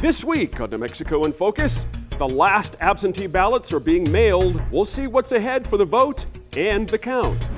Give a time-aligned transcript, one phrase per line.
[0.00, 4.58] This week on New Mexico in Focus, the last absentee ballots are being mailed.
[4.70, 7.50] We'll see what's ahead for the vote and the count.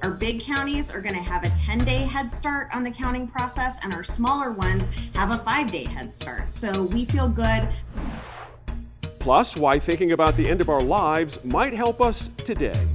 [0.00, 3.26] Our big counties are going to have a 10 day head start on the counting
[3.26, 6.52] process, and our smaller ones have a five day head start.
[6.52, 7.68] So we feel good.
[9.18, 12.86] Plus, why thinking about the end of our lives might help us today.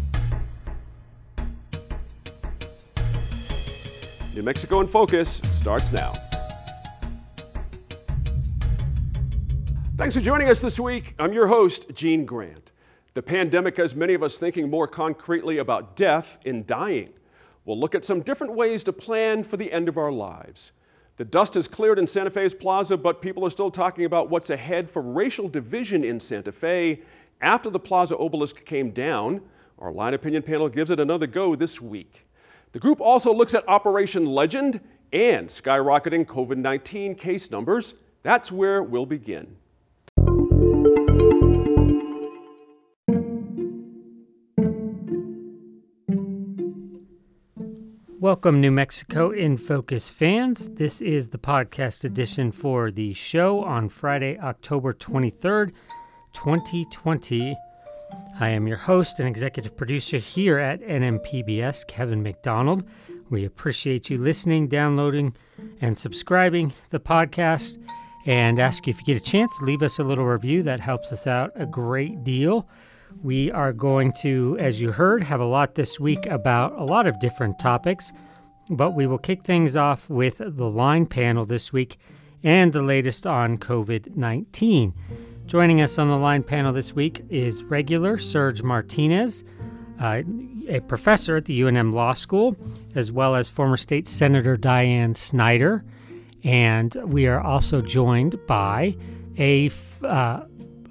[4.33, 6.28] New Mexico in Focus starts now.
[9.99, 11.13] Thanks for joining us this week.
[11.19, 12.71] I'm your host, Gene Grant.
[13.15, 17.09] The pandemic has many of us thinking more concretely about death and dying.
[17.65, 20.71] We'll look at some different ways to plan for the end of our lives.
[21.17, 24.51] The dust has cleared in Santa Fe's plaza, but people are still talking about what's
[24.51, 27.01] ahead for racial division in Santa Fe
[27.41, 29.41] after the plaza obelisk came down.
[29.79, 32.25] Our line opinion panel gives it another go this week.
[32.71, 34.79] The group also looks at Operation Legend
[35.11, 37.95] and skyrocketing COVID 19 case numbers.
[38.23, 39.57] That's where we'll begin.
[48.21, 50.67] Welcome, New Mexico in Focus fans.
[50.67, 55.71] This is the podcast edition for the show on Friday, October 23rd,
[56.33, 57.55] 2020.
[58.37, 62.83] I am your host and executive producer here at NMPBS, Kevin McDonald.
[63.29, 65.33] We appreciate you listening, downloading,
[65.79, 67.77] and subscribing the podcast.
[68.25, 70.61] And ask you if you get a chance, leave us a little review.
[70.63, 72.67] That helps us out a great deal.
[73.21, 77.07] We are going to, as you heard, have a lot this week about a lot
[77.07, 78.11] of different topics,
[78.69, 81.97] but we will kick things off with the line panel this week
[82.43, 84.93] and the latest on COVID 19.
[85.45, 89.43] Joining us on the line panel this week is regular Serge Martinez,
[89.99, 90.21] uh,
[90.67, 92.55] a professor at the UNM Law School,
[92.95, 95.83] as well as former State Senator Diane Snyder.
[96.43, 98.95] And we are also joined by
[99.37, 99.71] a
[100.03, 100.41] uh,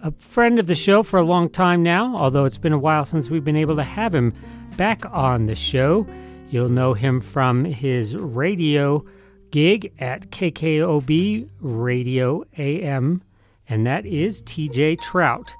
[0.03, 3.05] a friend of the show for a long time now, although it's been a while
[3.05, 4.33] since we've been able to have him
[4.77, 6.07] back on the show.
[6.51, 9.05] You'll know him from his radio
[9.51, 13.23] gig at KKOB Radio AM,
[13.69, 15.53] and that is TJ Trout.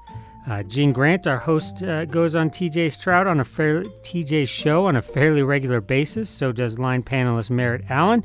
[0.47, 4.87] Uh, Gene Grant, our host, uh, goes on TJ Trout on a fairly, TJ's show
[4.87, 6.29] on a fairly regular basis.
[6.29, 8.23] So does line panelist Merritt Allen.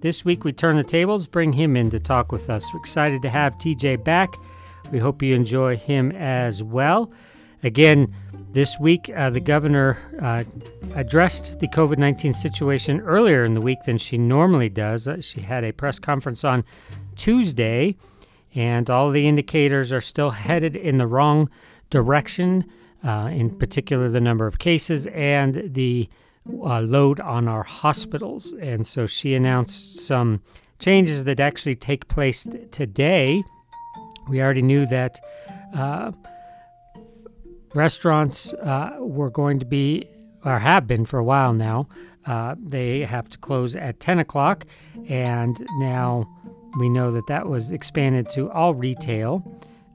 [0.00, 2.72] This week we turn the tables, bring him in to talk with us.
[2.72, 4.34] We're excited to have TJ back.
[4.94, 7.10] We hope you enjoy him as well.
[7.64, 8.14] Again,
[8.52, 10.44] this week, uh, the governor uh,
[10.94, 15.08] addressed the COVID 19 situation earlier in the week than she normally does.
[15.08, 16.62] Uh, she had a press conference on
[17.16, 17.96] Tuesday,
[18.54, 21.50] and all the indicators are still headed in the wrong
[21.90, 22.64] direction,
[23.02, 26.08] uh, in particular, the number of cases and the
[26.48, 28.52] uh, load on our hospitals.
[28.60, 30.40] And so she announced some
[30.78, 33.42] changes that actually take place today
[34.28, 35.20] we already knew that
[35.74, 36.12] uh,
[37.74, 40.08] restaurants uh, were going to be,
[40.44, 41.88] or have been for a while now,
[42.26, 44.64] uh, they have to close at 10 o'clock.
[45.08, 46.28] And now
[46.78, 49.44] we know that that was expanded to all retail.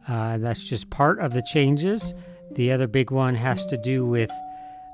[0.08, 2.14] Uh, that's just part of the changes.
[2.54, 4.32] The other big one has to do with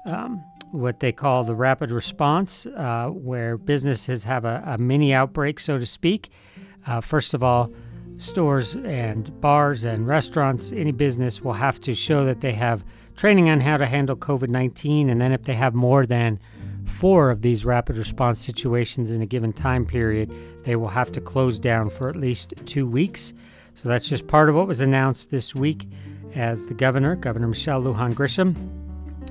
[0.06, 5.60] um, what they call the rapid response, uh, where businesses have a, a, mini outbreak,
[5.60, 6.30] so to speak.
[6.86, 7.74] Uh, first of all,
[8.18, 12.84] stores and bars and restaurants, any business will have to show that they have
[13.16, 15.10] training on how to handle COVID 19.
[15.10, 16.40] And then, if they have more than
[16.86, 20.32] four of these rapid response situations in a given time period,
[20.64, 23.34] they will have to close down for at least two weeks.
[23.74, 25.88] So, that's just part of what was announced this week
[26.34, 28.56] as the governor, Governor Michelle Lujan Grisham,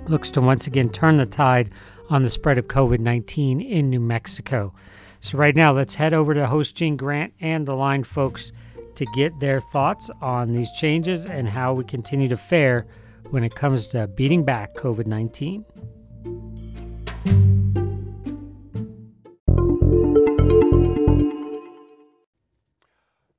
[0.09, 1.71] looks to once again turn the tide
[2.11, 4.75] on the spread of COVID 19 in New Mexico.
[5.21, 8.53] So, right now, let's head over to host Gene Grant and the line folks
[8.97, 12.87] to get their thoughts on these changes and how we continue to fare
[13.31, 15.65] when it comes to beating back COVID 19.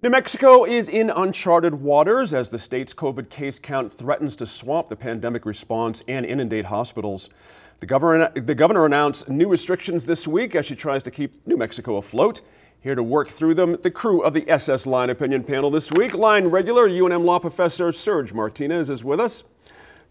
[0.06, 4.88] New Mexico is in uncharted waters as the state's COVID case count threatens to swamp
[4.88, 7.32] the pandemic response and inundate hospitals.
[7.80, 11.58] The governor, the governor announced new restrictions this week as she tries to keep New
[11.58, 12.42] Mexico afloat.
[12.86, 16.14] Here to work through them, the crew of the SS Line Opinion Panel this week.
[16.14, 19.44] Line regular UNM law professor Serge Martinez is with us.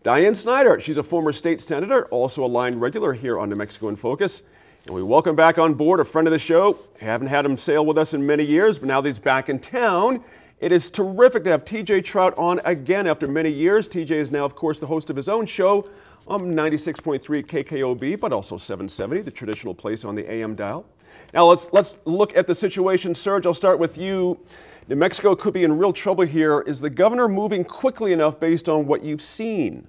[0.02, 3.90] Diane Snyder, she's a former state senator, also a line regular here on New Mexico
[3.90, 4.42] in Focus.
[4.86, 6.76] And we welcome back on board a friend of the show.
[7.00, 9.60] Haven't had him sail with us in many years, but now that he's back in
[9.60, 10.24] town,
[10.58, 13.86] it is terrific to have TJ Trout on again after many years.
[13.86, 15.88] TJ is now, of course, the host of his own show
[16.26, 20.84] on 96.3 KKOB, but also 770, the traditional place on the AM dial.
[21.32, 23.14] Now let's let's look at the situation.
[23.14, 24.38] Serge, I'll start with you.
[24.88, 26.60] New Mexico could be in real trouble here.
[26.60, 29.86] Is the governor moving quickly enough based on what you've seen?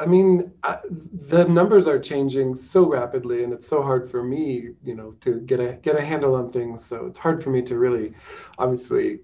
[0.00, 0.78] I mean, I,
[1.28, 5.40] the numbers are changing so rapidly, and it's so hard for me, you know, to
[5.40, 6.84] get a get a handle on things.
[6.84, 8.14] So it's hard for me to really,
[8.58, 9.20] obviously,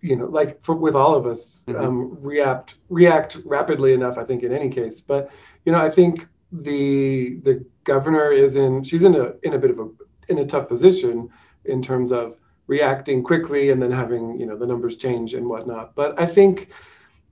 [0.00, 1.78] you know, like for, with all of us, mm-hmm.
[1.78, 4.16] um, react react rapidly enough.
[4.16, 5.30] I think in any case, but
[5.66, 9.70] you know, I think the the governor is in she's in a in a bit
[9.70, 9.88] of a
[10.28, 11.28] in a tough position
[11.64, 15.94] in terms of reacting quickly and then having you know the numbers change and whatnot.
[15.94, 16.68] But I think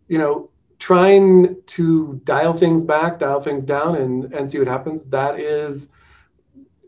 [0.08, 0.48] you know
[0.78, 5.04] trying to dial things back, dial things down, and and see what happens.
[5.06, 5.88] That is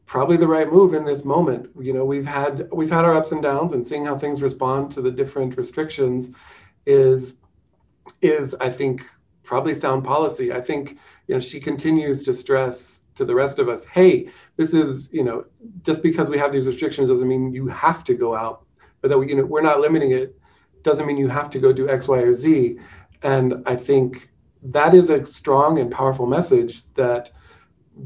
[0.06, 1.71] probably the right move in this moment.
[1.81, 4.91] You know, we've had we've had our ups and downs, and seeing how things respond
[4.93, 6.31] to the different restrictions
[6.87, 7.37] is
[8.23, 9.05] is I think
[9.43, 10.53] probably sound policy.
[10.53, 14.75] I think you know she continues to stress to the rest of us, hey, this
[14.75, 15.45] is you know
[15.83, 18.65] just because we have these restrictions doesn't mean you have to go out,
[19.01, 20.37] but that we you know we're not limiting it
[20.83, 22.79] doesn't mean you have to go do X, Y, or Z.
[23.23, 24.31] And I think
[24.62, 27.31] that is a strong and powerful message that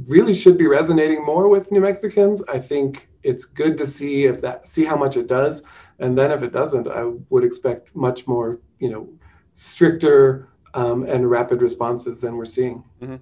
[0.07, 2.43] really should be resonating more with New Mexicans.
[2.49, 5.63] I think it's good to see if that see how much it does,
[5.99, 9.09] and then if it doesn't, I would expect much more, you know,
[9.55, 12.83] stricter um, and rapid responses than we're seeing.
[13.01, 13.17] Mm-hmm.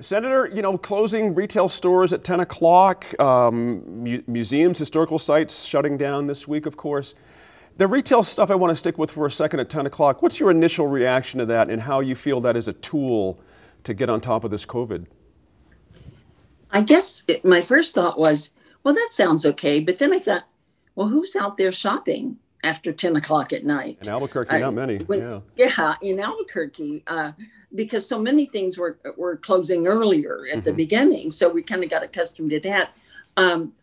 [0.00, 5.98] Senator, you know, closing retail stores at 10 o'clock, um, mu- museums, historical sites shutting
[5.98, 7.14] down this week, of course.
[7.76, 10.22] The retail stuff I want to stick with for a second at 10 o'clock.
[10.22, 13.40] What's your initial reaction to that and how you feel that is a tool
[13.84, 15.06] to get on top of this COVID?
[16.70, 18.52] I guess it, my first thought was,
[18.84, 19.80] well, that sounds okay.
[19.80, 20.44] But then I thought,
[20.94, 23.98] well, who's out there shopping after 10 o'clock at night?
[24.02, 24.98] In Albuquerque, not many.
[24.98, 25.40] When, yeah.
[25.56, 27.04] Yeah, in Albuquerque.
[27.06, 27.32] Uh,
[27.74, 30.64] because so many things were were closing earlier at mm-hmm.
[30.64, 32.90] the beginning, so we kind of got accustomed to that.
[33.36, 33.74] Um,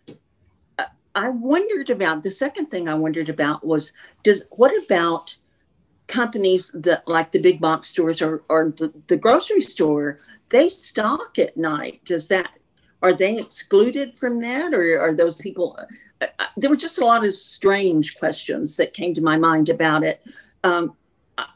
[1.17, 3.91] I wondered about the second thing I wondered about was
[4.21, 5.37] does what about
[6.05, 10.19] companies that like the big box stores or, or the, the grocery store
[10.49, 12.59] they stock at night does that
[13.01, 15.87] are they excluded from that or are those people uh, uh,
[16.57, 20.21] there were just a lot of strange questions that came to my mind about it
[20.63, 20.95] um,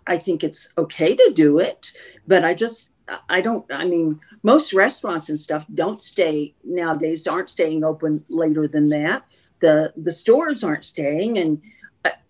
[0.07, 1.91] i think it's okay to do it
[2.27, 2.91] but i just
[3.29, 8.67] i don't i mean most restaurants and stuff don't stay nowadays aren't staying open later
[8.67, 9.23] than that
[9.59, 11.61] the the stores aren't staying and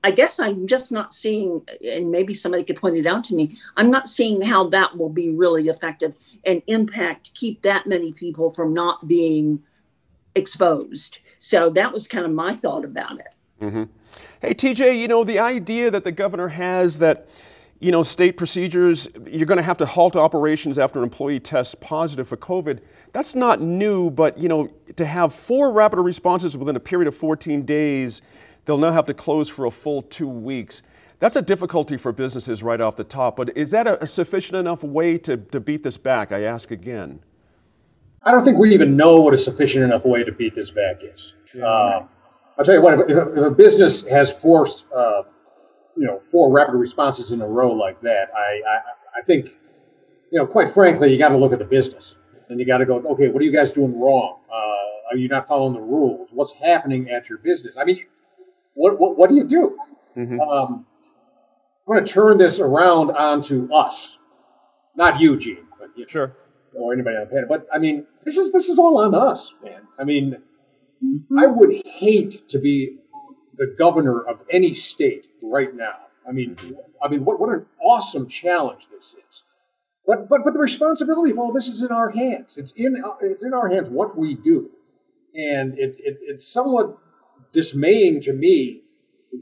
[0.04, 3.57] I guess I'm just not seeing, and maybe somebody could point it out to me.
[3.78, 8.50] I'm not seeing how that will be really effective and impact, keep that many people
[8.50, 9.62] from not being
[10.33, 11.19] exposed.
[11.44, 13.28] So that was kind of my thought about it.
[13.62, 13.84] Mm-hmm.
[14.42, 17.28] Hey, TJ, you know, the idea that the governor has that,
[17.80, 21.76] you know, state procedures, you're going to have to halt operations after an employee tests
[21.76, 22.80] positive for COVID,
[23.12, 27.16] that's not new, but, you know, to have four rapid responses within a period of
[27.16, 28.22] 14 days
[28.66, 30.82] They'll now have to close for a full two weeks.
[31.20, 34.84] That's a difficulty for businesses right off the top, but is that a, sufficient enough
[34.84, 36.32] way to, to beat this back?
[36.32, 37.20] I ask again.
[38.23, 40.97] I don't think we even know what a sufficient enough way to beat this back
[41.01, 41.33] is.
[41.62, 42.06] Uh,
[42.57, 45.23] I'll tell you what, if, if, a, if a business has four, uh,
[45.97, 49.47] you know, four rapid responses in a row like that, I, I, I think,
[50.31, 52.13] you know, quite frankly, you got to look at the business
[52.50, 54.39] and you got to go, okay, what are you guys doing wrong?
[54.51, 56.29] Uh, are you not following the rules?
[56.31, 57.73] What's happening at your business?
[57.79, 58.06] I mean,
[58.75, 59.77] what, what, what do you do?
[60.15, 60.39] Mm-hmm.
[60.39, 60.85] Um,
[61.88, 64.18] I'm going to turn this around onto us,
[64.95, 66.35] not you, Gene, but you sure,
[66.75, 67.45] or anybody on the panel.
[67.47, 69.81] But I mean, this is this is all on us, man.
[69.99, 70.37] I mean,
[71.04, 71.40] mm-hmm.
[71.40, 72.97] I would hate to be
[73.57, 75.95] the governor of any state right now.
[76.28, 76.56] I mean,
[77.04, 79.44] I mean, what what an awesome challenge this is.
[80.06, 82.54] But but but the responsibility of all this is in our hands.
[82.57, 84.69] It's in it's in our hands what we do,
[85.33, 86.97] and it, it it's somewhat
[87.54, 88.81] dismaying to me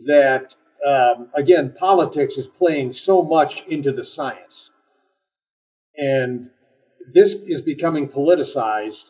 [0.05, 0.53] that,
[0.87, 4.69] um, again, politics is playing so much into the science.
[5.95, 6.49] And
[7.13, 9.05] this is becoming politicized,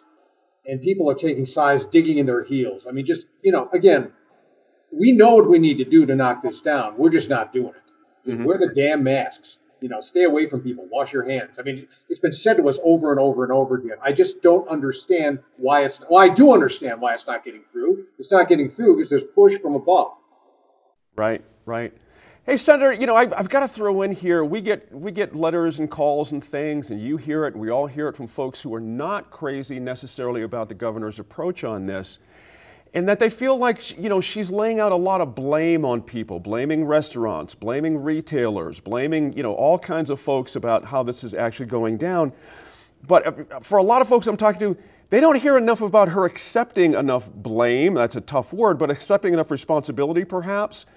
[0.66, 2.84] and people are taking sides, digging in their heels.
[2.88, 4.12] I mean, just, you know, again,
[4.92, 6.96] we know what we need to do to knock this down.
[6.98, 8.30] We're just not doing it.
[8.30, 8.44] Mm-hmm.
[8.44, 11.52] Wear the damn masks you know, stay away from people, wash your hands.
[11.58, 13.98] I mean, it's been said to us over and over and over again.
[14.04, 18.06] I just don't understand why it's, well, I do understand why it's not getting through.
[18.18, 20.12] It's not getting through because there's push from above.
[21.16, 21.94] Right, right.
[22.50, 25.36] Hey, Senator, you know, I've, I've got to throw in here, we get, we get
[25.36, 28.26] letters and calls and things, and you hear it, and we all hear it from
[28.26, 32.18] folks who are not crazy necessarily about the governor's approach on this
[32.96, 36.02] and that they feel like you know she's laying out a lot of blame on
[36.02, 41.24] people blaming restaurants blaming retailers blaming you know all kinds of folks about how this
[41.24, 42.34] is actually going down.
[43.06, 46.10] But uh, for a lot of folks i'm talking to they don't hear enough about
[46.10, 50.88] her accepting enough blame that's a tough word but accepting enough responsibility perhaps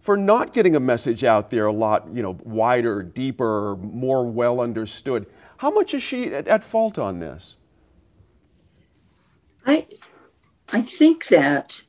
[0.00, 4.60] for not getting a message out there a lot, you know, wider, deeper, more well
[4.60, 5.26] understood.
[5.58, 7.56] How much is she at, at fault on this?
[9.66, 9.86] I
[10.68, 11.82] I think that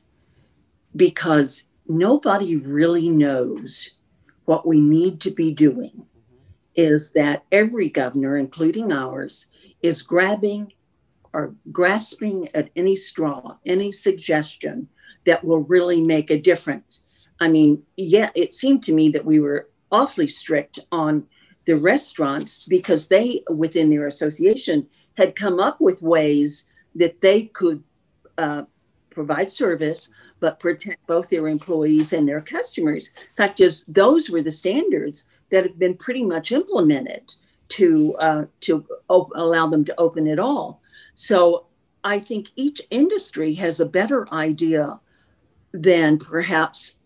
[0.94, 3.90] because nobody really knows
[4.44, 6.06] what we need to be doing
[6.74, 9.48] is that every governor, including ours,
[9.82, 10.72] is grabbing
[11.32, 14.88] or grasping at any straw, any suggestion
[15.24, 17.04] that will really make a difference.
[17.40, 21.26] I mean, yeah, it seemed to me that we were awfully strict on
[21.66, 27.82] the restaurants because they, within their association, had come up with ways that they could
[28.38, 28.62] uh,
[29.10, 30.08] provide service
[30.40, 33.08] but protect both their employees and their customers.
[33.30, 37.34] In fact, just those were the standards that have been pretty much implemented
[37.70, 40.80] to uh, to op- allow them to open at all.
[41.14, 41.66] So
[42.04, 45.00] I think each industry has a better idea
[45.72, 46.97] than perhaps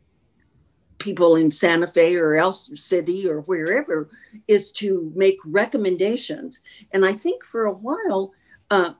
[1.03, 4.09] people in Santa Fe or else city or wherever
[4.47, 6.61] is to make recommendations.
[6.93, 8.33] And I think for a while,
[8.71, 8.95] uh,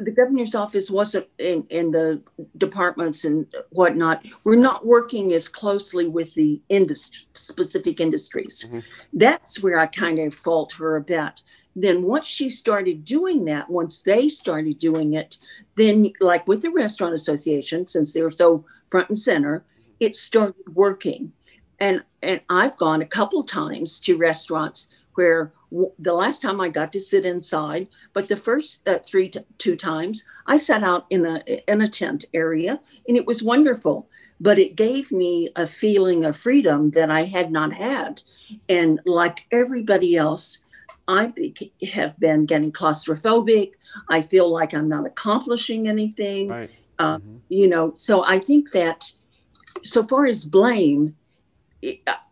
[0.00, 2.22] the governor's office wasn't in, in the
[2.56, 8.78] departments and whatnot we're not working as closely with the industry specific industries mm-hmm.
[9.12, 11.42] that's where i kind of fault her a bit
[11.76, 15.36] then once she started doing that once they started doing it
[15.76, 19.64] then like with the restaurant association since they were so front and center
[20.00, 21.32] it started working
[21.78, 25.52] and and i've gone a couple times to restaurants where
[25.98, 29.76] the last time I got to sit inside, but the first uh, three t- two
[29.76, 34.08] times I sat out in a in a tent area, and it was wonderful.
[34.40, 38.22] But it gave me a feeling of freedom that I had not had,
[38.68, 40.64] and like everybody else,
[41.06, 43.72] I be- have been getting claustrophobic.
[44.08, 46.48] I feel like I'm not accomplishing anything.
[46.48, 46.70] Right.
[46.98, 47.36] Uh, mm-hmm.
[47.48, 49.12] You know, so I think that
[49.82, 51.16] so far as blame,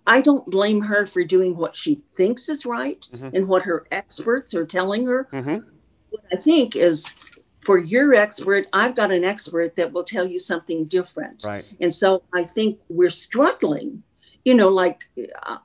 [0.07, 3.35] I don't blame her for doing what she thinks is right mm-hmm.
[3.35, 5.28] and what her experts are telling her.
[5.33, 5.66] Mm-hmm.
[6.11, 7.14] What I think is
[7.61, 11.45] for your expert, I've got an expert that will tell you something different.
[11.45, 11.64] Right.
[11.80, 14.02] And so I think we're struggling.
[14.45, 15.04] You know, like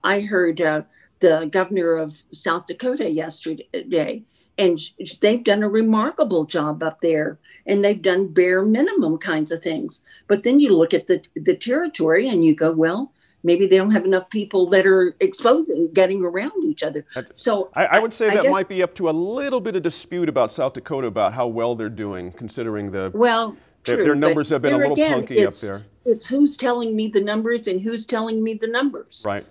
[0.04, 0.84] I heard uh,
[1.20, 4.24] the governor of South Dakota yesterday,
[4.58, 4.80] and
[5.22, 10.04] they've done a remarkable job up there and they've done bare minimum kinds of things.
[10.28, 13.12] But then you look at the, the territory and you go, well,
[13.44, 17.06] maybe they don't have enough people that are exposed and getting around each other.
[17.36, 19.76] So I, I would say I that guess, might be up to a little bit
[19.76, 23.58] of dispute about South Dakota about how well they're doing, considering the well.
[23.86, 25.84] Their, true, their numbers have been a little again, punky up there.
[26.06, 29.24] It's who's telling me the numbers and who's telling me the numbers.
[29.28, 29.46] Right,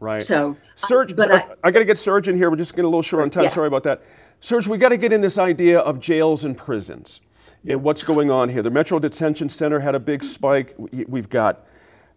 [0.00, 0.22] right.
[0.22, 2.50] So, Serge, but I, I, I got to get Serge in here.
[2.50, 3.44] We're just getting a little short on time.
[3.44, 3.48] Yeah.
[3.48, 4.02] Sorry about that.
[4.44, 7.22] Serge, we got to get in this idea of jails and prisons
[7.66, 8.60] and what's going on here.
[8.60, 10.74] The Metro Detention Center had a big spike.
[11.08, 11.66] We've got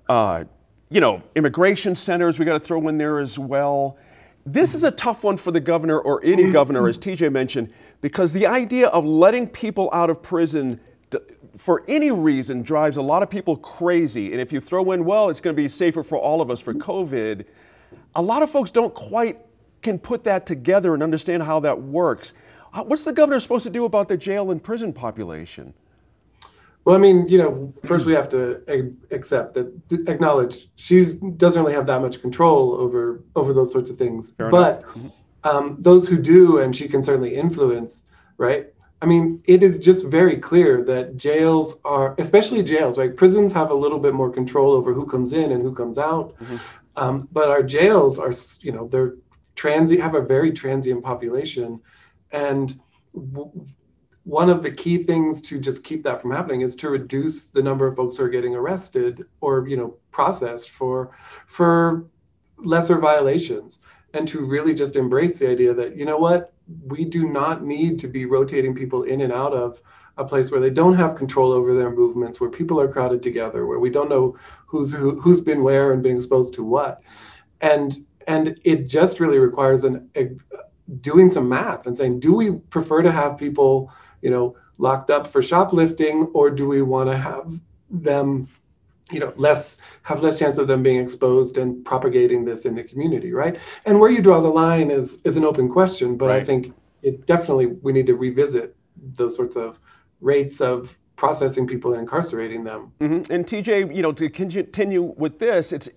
[0.09, 0.43] uh,
[0.89, 3.95] you know, immigration centers we got to throw in there as well.
[4.45, 6.51] This is a tough one for the governor or any mm-hmm.
[6.51, 10.81] governor, as TJ mentioned, because the idea of letting people out of prison
[11.55, 14.33] for any reason drives a lot of people crazy.
[14.33, 16.59] And if you throw in, well, it's going to be safer for all of us
[16.59, 17.45] for COVID,
[18.15, 19.39] a lot of folks don't quite
[19.81, 22.33] can put that together and understand how that works.
[22.73, 25.73] What's the governor supposed to do about the jail and prison population?
[26.85, 28.61] Well, I mean, you know, first we have to
[29.11, 31.03] accept that, acknowledge she
[31.35, 34.31] doesn't really have that much control over over those sorts of things.
[34.37, 34.85] Fair but
[35.43, 38.03] um, those who do, and she can certainly influence,
[38.37, 38.67] right?
[39.01, 43.15] I mean, it is just very clear that jails are, especially jails, right?
[43.15, 46.35] Prisons have a little bit more control over who comes in and who comes out.
[46.39, 46.55] Mm-hmm.
[46.95, 48.31] Um, but our jails are,
[48.61, 49.15] you know, they're
[49.57, 51.81] transient, have a very transient population,
[52.31, 52.79] and
[53.13, 53.51] w-
[54.23, 57.61] one of the key things to just keep that from happening is to reduce the
[57.61, 61.11] number of folks who are getting arrested or you know processed for
[61.47, 62.05] for
[62.57, 63.79] lesser violations
[64.13, 66.53] and to really just embrace the idea that you know what
[66.87, 69.81] we do not need to be rotating people in and out of
[70.17, 73.65] a place where they don't have control over their movements where people are crowded together
[73.65, 74.35] where we don't know
[74.65, 77.01] who's who, who's been where and been exposed to what.
[77.61, 80.29] And and it just really requires an a,
[81.01, 83.91] doing some math and saying do we prefer to have people
[84.21, 88.47] you know, locked up for shoplifting, or do we want to have them,
[89.11, 92.83] you know, less have less chance of them being exposed and propagating this in the
[92.83, 93.57] community, right?
[93.85, 96.41] And where you draw the line is is an open question, but right.
[96.41, 98.75] I think it definitely we need to revisit
[99.15, 99.79] those sorts of
[100.19, 102.91] rates of processing people and incarcerating them.
[103.01, 103.33] Mm-hmm.
[103.33, 105.89] And TJ, you know, to continue with this, it's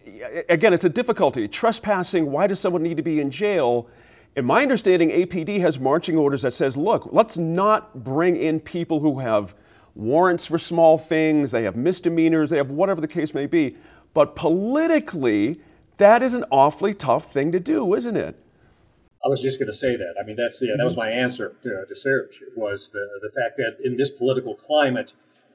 [0.49, 1.47] again, it's a difficulty.
[1.47, 2.33] Trespassing.
[2.33, 3.87] Why does someone need to be in jail?
[4.35, 9.01] In my understanding, APD has marching orders that says, look, let's not bring in people
[9.01, 9.55] who have
[9.95, 13.77] warrants for small things, they have misdemeanors, they have whatever the case may be.
[14.15, 15.61] But politically,
[15.97, 18.37] that is an awfully tough thing to do, isn't it?
[19.25, 20.15] I was just going to say that.
[20.21, 23.57] I mean, that's yeah, that was my answer to, to Serge was the the fact
[23.59, 25.13] that in this political climate,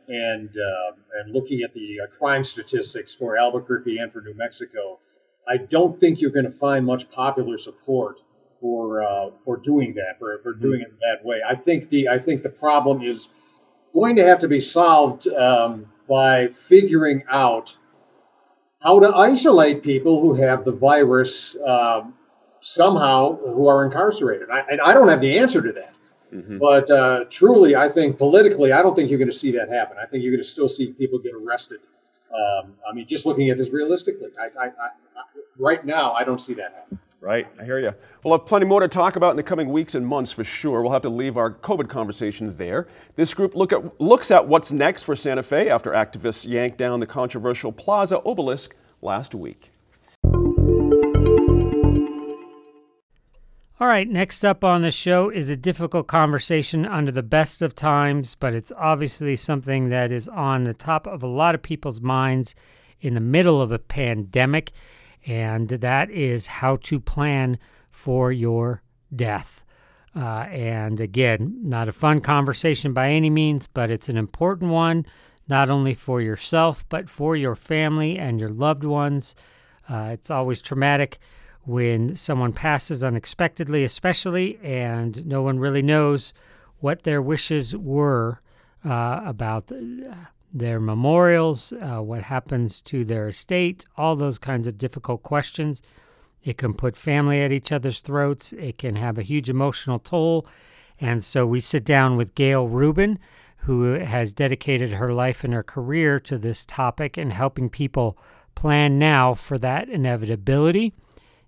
[0.07, 4.99] and um, and looking at the uh, crime statistics for Albuquerque and for New Mexico,
[5.47, 8.17] I don't think you're going to find much popular support
[8.61, 11.37] for uh, for doing that, for, for doing it that way.
[11.47, 13.27] I think the I think the problem is
[13.93, 17.75] going to have to be solved um, by figuring out
[18.81, 22.13] how to isolate people who have the virus um,
[22.65, 24.49] somehow who are incarcerated.
[24.49, 25.93] I, and I don't have the answer to that.
[26.33, 26.57] Mm-hmm.
[26.57, 29.97] But uh, truly, I think politically, I don't think you're going to see that happen.
[30.01, 31.79] I think you're going to still see people get arrested.
[32.33, 34.71] Um, I mean, just looking at this realistically, I, I,
[35.59, 36.99] right now, I don't see that happen.
[37.21, 37.93] Right, I hear you.
[38.23, 40.81] We'll have plenty more to talk about in the coming weeks and months for sure.
[40.81, 42.87] We'll have to leave our COVID conversation there.
[43.15, 46.99] This group look at, looks at what's next for Santa Fe after activists yanked down
[46.99, 49.71] the controversial Plaza obelisk last week.
[53.77, 57.75] All right, next up on the show is a difficult conversation under the best of
[57.75, 61.99] times, but it's obviously something that is on the top of a lot of people's
[61.99, 62.55] minds
[63.01, 64.71] in the middle of a pandemic,
[65.27, 67.57] and that is how to plan
[67.91, 68.81] for your
[69.13, 69.65] death.
[70.15, 75.05] Uh, and again, not a fun conversation by any means, but it's an important one,
[75.49, 79.35] not only for yourself, but for your family and your loved ones.
[79.89, 81.19] Uh, it's always traumatic
[81.65, 86.33] when someone passes unexpectedly, especially, and no one really knows
[86.79, 88.39] what their wishes were
[88.83, 90.15] uh, about the,
[90.53, 95.81] their memorials, uh, what happens to their estate, all those kinds of difficult questions.
[96.43, 100.47] It can put family at each other's throats, it can have a huge emotional toll.
[101.01, 103.19] And so we sit down with Gail Rubin,
[103.57, 108.17] who has dedicated her life and her career to this topic and helping people
[108.53, 110.93] plan now for that inevitability.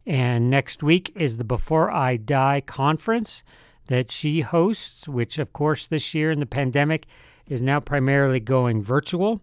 [0.07, 3.43] And next week is the Before I Die conference
[3.87, 7.07] that she hosts, which, of course, this year in the pandemic
[7.45, 9.41] is now primarily going virtual.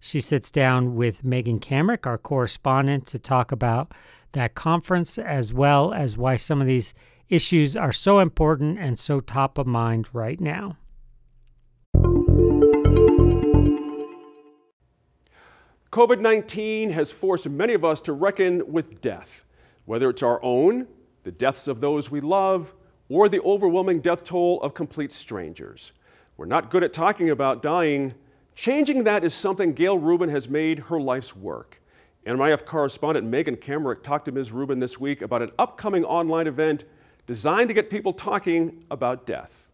[0.00, 3.92] She sits down with Megan Kamerick, our correspondent, to talk about
[4.32, 6.94] that conference as well as why some of these
[7.28, 10.78] issues are so important and so top of mind right now.
[15.92, 19.44] COVID 19 has forced many of us to reckon with death
[19.88, 20.86] whether it's our own,
[21.22, 22.74] the deaths of those we love,
[23.08, 25.92] or the overwhelming death toll of complete strangers.
[26.36, 28.12] We're not good at talking about dying.
[28.54, 31.80] Changing that is something Gail Rubin has made her life's work.
[32.26, 34.52] NMIF correspondent Megan Kamerick talked to Ms.
[34.52, 36.84] Rubin this week about an upcoming online event
[37.26, 39.67] designed to get people talking about death.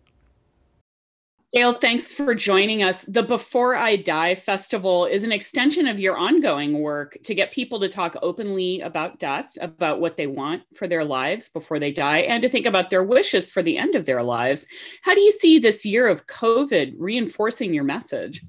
[1.55, 3.05] Gail, thanks for joining us.
[3.05, 7.79] The Before I Die Festival is an extension of your ongoing work to get people
[7.79, 12.23] to talk openly about death, about what they want for their lives before they die,
[12.23, 14.67] and to think about their wishes for the end of their lives.
[15.03, 18.43] How do you see this year of COVID reinforcing your message?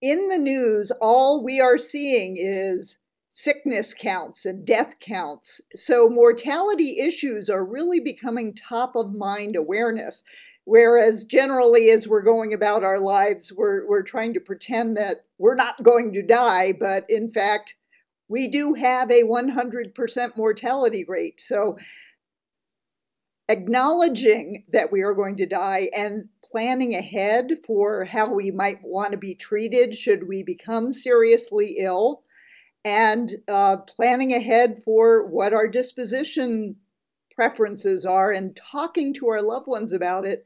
[0.00, 2.96] In the news, all we are seeing is
[3.28, 5.60] sickness counts and death counts.
[5.74, 10.24] So, mortality issues are really becoming top of mind awareness.
[10.68, 15.54] Whereas generally, as we're going about our lives, we're, we're trying to pretend that we're
[15.54, 17.74] not going to die, but in fact,
[18.28, 21.40] we do have a 100% mortality rate.
[21.40, 21.78] So,
[23.48, 29.12] acknowledging that we are going to die and planning ahead for how we might want
[29.12, 32.24] to be treated should we become seriously ill,
[32.84, 36.76] and uh, planning ahead for what our disposition
[37.34, 40.44] preferences are and talking to our loved ones about it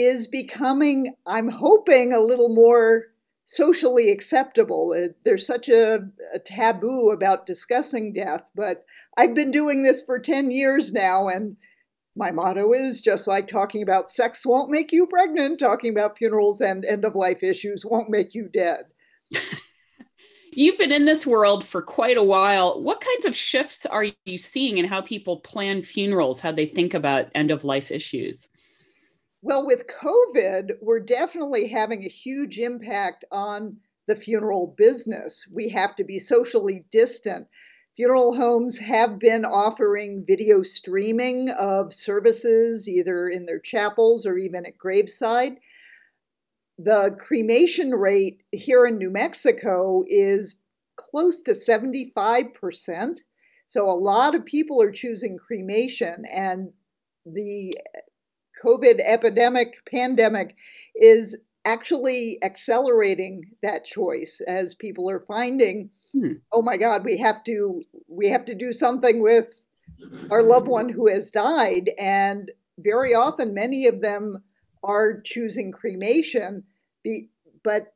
[0.00, 3.06] is becoming, I'm hoping, a little more
[3.44, 4.94] socially acceptable.
[4.96, 6.00] Uh, there's such a,
[6.34, 8.84] a, taboo about discussing death, but
[9.16, 11.56] I've been doing this for 10 years now, and
[12.14, 16.60] my motto is just like talking about sex won't make you pregnant, talking about funerals
[16.60, 18.84] and end of life issues won't make you dead.
[20.52, 22.82] You've been in this world for quite a while.
[22.82, 26.94] What kinds of shifts are you seeing in how people plan funerals, how they think
[26.94, 28.48] about end of life issues?
[29.48, 35.48] Well, with COVID, we're definitely having a huge impact on the funeral business.
[35.50, 37.46] We have to be socially distant.
[37.96, 44.66] Funeral homes have been offering video streaming of services either in their chapels or even
[44.66, 45.54] at graveside.
[46.76, 50.56] The cremation rate here in New Mexico is
[50.96, 53.20] close to 75%.
[53.66, 56.70] So a lot of people are choosing cremation, and
[57.24, 57.74] the
[58.64, 60.56] COVID epidemic, pandemic
[60.94, 66.34] is actually accelerating that choice as people are finding hmm.
[66.52, 69.66] oh my God, we have to we have to do something with
[70.30, 74.42] our loved one who has died, and very often many of them
[74.84, 76.62] are choosing cremation,
[77.02, 77.28] be,
[77.64, 77.94] but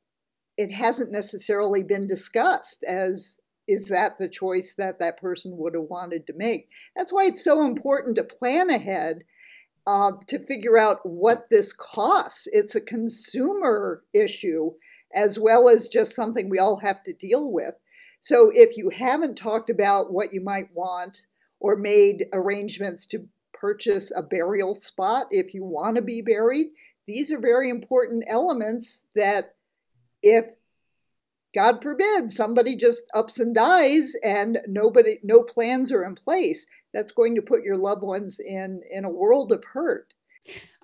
[0.56, 5.84] it hasn't necessarily been discussed as is that the choice that that person would have
[5.84, 6.68] wanted to make.
[6.96, 9.22] That's why it's so important to plan ahead
[9.86, 12.48] uh, to figure out what this costs.
[12.52, 14.72] It's a consumer issue
[15.14, 17.74] as well as just something we all have to deal with.
[18.20, 21.26] So if you haven't talked about what you might want
[21.60, 26.68] or made arrangements to purchase a burial spot if you want to be buried,
[27.06, 29.54] these are very important elements that
[30.22, 30.46] if
[31.54, 37.12] God forbid somebody just ups and dies and nobody no plans are in place, that's
[37.12, 40.14] going to put your loved ones in in a world of hurt.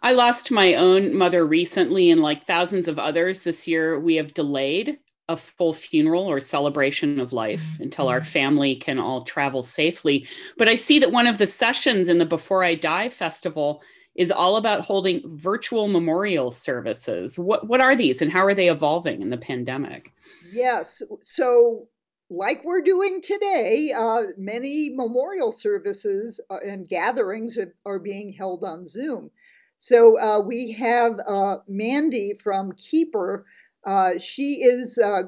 [0.03, 4.35] I lost my own mother recently and like thousands of others this year we have
[4.35, 7.85] delayed a full funeral or celebration of life mm-hmm.
[7.85, 10.27] until our family can all travel safely.
[10.57, 13.83] But I see that one of the sessions in the Before I Die festival
[14.15, 17.39] is all about holding virtual memorial services.
[17.39, 20.13] What what are these and how are they evolving in the pandemic?
[20.51, 21.03] Yes.
[21.21, 21.89] So
[22.31, 28.65] like we're doing today, uh, many memorial services uh, and gatherings are, are, being held
[28.65, 29.31] on Zoom.
[29.79, 33.47] So uh, we have uh, Mandy from Keeper
[33.89, 35.23] uh, she is, uh,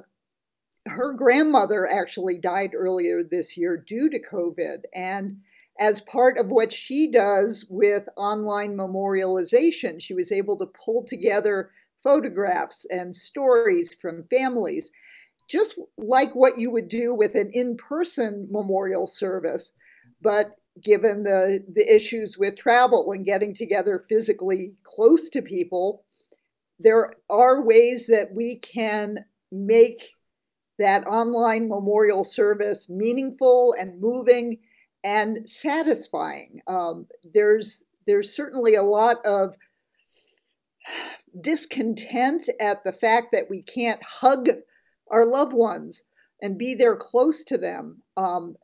[0.87, 4.83] her grandmother actually died earlier this year due to COVID.
[4.95, 5.39] And
[5.79, 11.71] as part of what she does with online memorialization, she was able to pull together
[12.03, 14.91] photographs and stories from families,
[15.51, 19.73] just like what you would do with an in person memorial service.
[20.23, 26.05] But given the, the issues with travel and getting together physically close to people,
[26.79, 30.15] there are ways that we can make
[30.79, 34.59] that online memorial service meaningful and moving
[35.03, 36.61] and satisfying.
[36.67, 39.55] Um, there's there's certainly a lot of
[41.41, 44.49] discontent at the fact that we can't hug
[45.11, 46.05] our loved ones
[46.43, 48.03] and be there close to them.
[48.17, 48.57] Um,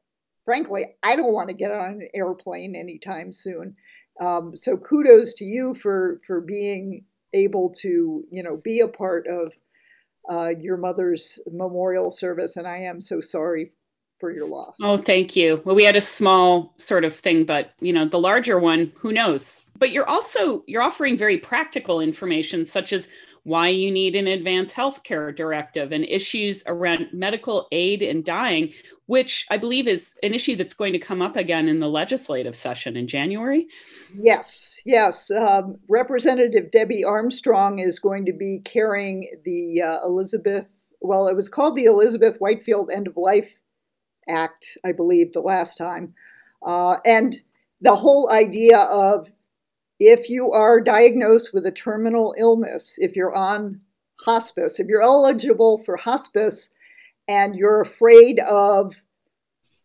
[0.45, 3.77] frankly, I don't want to get on an airplane anytime soon.
[4.21, 7.05] Um, so kudos to you for for being
[7.35, 9.53] able to, you know, be a part of
[10.29, 12.57] uh, your mother's memorial service.
[12.57, 13.73] And I am so sorry
[14.19, 14.79] for your loss.
[14.83, 15.61] Oh, thank you.
[15.65, 19.13] Well, we had a small sort of thing, but you know, the larger one, who
[19.13, 19.67] knows?
[19.79, 23.09] But you're also you're offering very practical information, such as
[23.47, 28.73] why you need an advanced healthcare directive and issues around medical aid in dying,
[29.07, 32.57] which I believe is an issue that's going to come up again in the legislative
[32.57, 33.69] session in January.
[34.13, 35.31] Yes, yes.
[35.31, 41.49] Um, Representative Debbie Armstrong is going to be carrying the uh, Elizabeth, well, it was
[41.49, 43.61] called the Elizabeth Whitefield End of Life
[44.29, 46.15] Act, I believe, the last time.
[46.67, 47.37] Uh, and
[47.81, 49.31] the whole idea of
[49.99, 53.81] if you are diagnosed with a terminal illness, if you're on
[54.21, 56.71] hospice, if you're eligible for hospice
[57.29, 59.03] and you're afraid of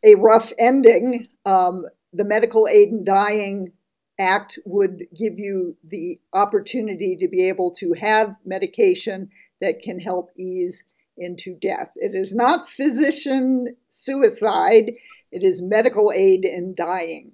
[0.03, 3.71] a rough ending, um, the Medical Aid in Dying
[4.19, 9.29] Act would give you the opportunity to be able to have medication
[9.61, 10.83] that can help ease
[11.17, 11.93] into death.
[11.95, 14.93] It is not physician suicide,
[15.31, 17.33] it is medical aid in dying.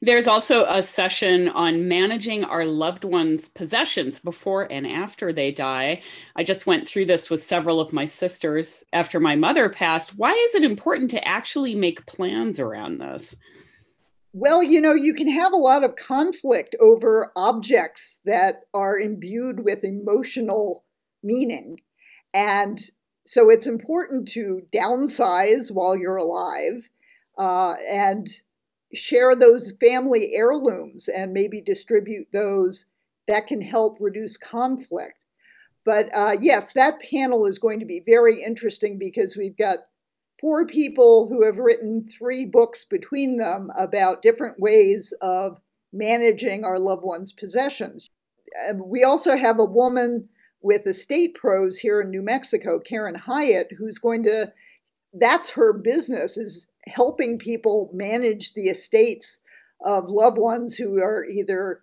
[0.00, 6.00] There's also a session on managing our loved ones' possessions before and after they die.
[6.34, 10.16] I just went through this with several of my sisters after my mother passed.
[10.16, 13.36] Why is it important to actually make plans around this?
[14.32, 19.64] Well, you know, you can have a lot of conflict over objects that are imbued
[19.64, 20.84] with emotional
[21.22, 21.80] meaning.
[22.32, 22.78] And
[23.26, 26.88] so it's important to downsize while you're alive
[27.38, 28.28] uh, and
[28.92, 32.86] share those family heirlooms and maybe distribute those
[33.28, 35.18] that can help reduce conflict.
[35.84, 39.78] But uh, yes, that panel is going to be very interesting because we've got
[40.40, 45.60] four people who have written three books between them about different ways of
[45.92, 48.08] managing our loved ones' possessions.
[48.74, 50.28] We also have a woman
[50.62, 54.52] with estate pros here in New Mexico, Karen Hyatt, who's going to
[55.12, 59.40] that's her business is helping people manage the estates
[59.84, 61.82] of loved ones who are either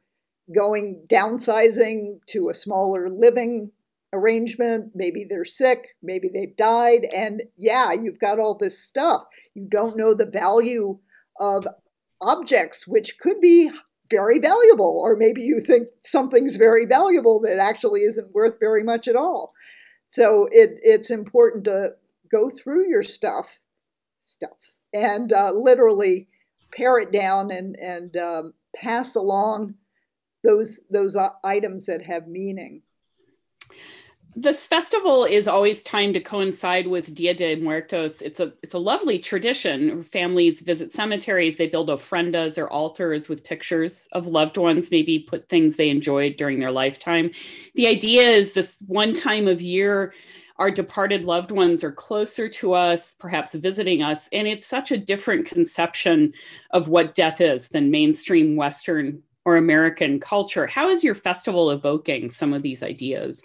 [0.56, 3.72] going downsizing to a smaller living
[4.14, 4.92] arrangement.
[4.96, 7.08] Maybe they're sick, maybe they've died.
[7.16, 9.26] And yeah, you've got all this stuff.
[9.54, 11.00] You don't know the value
[11.40, 11.68] of
[12.22, 13.70] objects, which could be
[14.10, 19.08] very valuable, or maybe you think something's very valuable that actually isn't worth very much
[19.08, 19.54] at all.
[20.08, 21.92] So it, it's important to
[22.32, 23.60] go through your stuff,
[24.22, 26.28] stuff, and uh, literally
[26.72, 29.76] pare it down and and um, pass along
[30.44, 32.82] those those uh, items that have meaning.
[34.40, 38.22] This festival is always timed to coincide with Dia de Muertos.
[38.22, 40.04] It's a it's a lovely tradition.
[40.04, 45.50] Families visit cemeteries, they build ofrendas or altars with pictures of loved ones, maybe put
[45.50, 47.32] things they enjoyed during their lifetime.
[47.74, 50.14] The idea is this one time of year
[50.60, 54.28] our departed loved ones are closer to us, perhaps visiting us.
[54.34, 56.34] And it's such a different conception
[56.72, 60.68] of what death is than mainstream Western or American culture.
[60.68, 63.44] How is your festival evoking some of these ideas?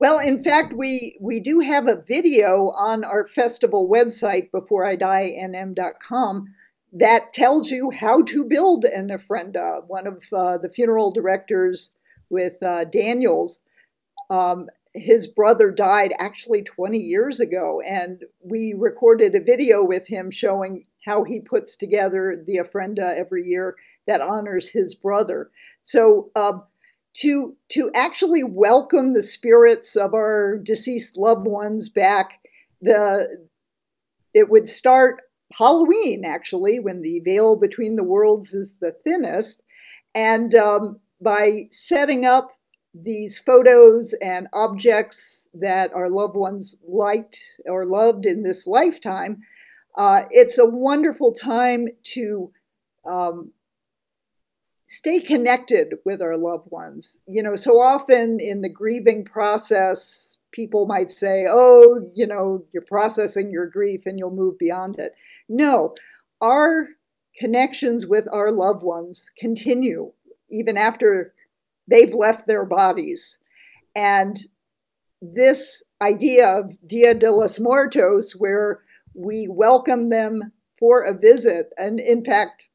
[0.00, 6.54] Well, in fact, we, we do have a video on our festival website, beforeidie.nm.com,
[6.92, 9.86] that tells you how to build an ofrenda.
[9.86, 11.92] One of uh, the funeral directors
[12.30, 13.60] with uh, Daniels
[14.28, 20.30] um, his brother died actually 20 years ago, and we recorded a video with him
[20.30, 23.76] showing how he puts together the ofrenda every year
[24.06, 25.50] that honors his brother.
[25.82, 26.64] So, um,
[27.12, 32.40] to to actually welcome the spirits of our deceased loved ones back,
[32.80, 33.48] the
[34.32, 35.22] it would start
[35.52, 39.62] Halloween actually when the veil between the worlds is the thinnest,
[40.14, 42.52] and um, by setting up
[42.94, 49.42] these photos and objects that our loved ones liked or loved in this lifetime,
[49.96, 52.52] uh, it's a wonderful time to
[53.06, 53.52] um,
[54.86, 57.22] stay connected with our loved ones.
[57.26, 62.82] You know, so often in the grieving process, people might say, oh, you know, you're
[62.82, 65.12] processing your grief and you'll move beyond it.
[65.48, 65.94] No,
[66.40, 66.88] our
[67.38, 70.12] connections with our loved ones continue
[70.50, 71.32] even after
[71.90, 73.38] they've left their bodies.
[73.94, 74.38] And
[75.20, 78.80] this idea of Dia de los Muertos, where
[79.14, 82.70] we welcome them for a visit, and in fact,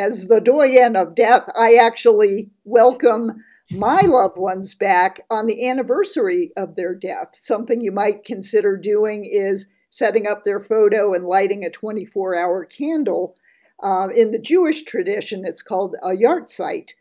[0.00, 6.50] as the doyenne of death, I actually welcome my loved ones back on the anniversary
[6.56, 7.28] of their death.
[7.34, 12.64] Something you might consider doing is setting up their photo and lighting a 24 hour
[12.64, 13.36] candle.
[13.82, 16.94] Uh, in the Jewish tradition, it's called a yahrzeit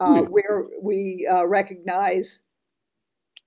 [0.00, 0.24] uh, hmm.
[0.24, 2.42] where we uh, recognize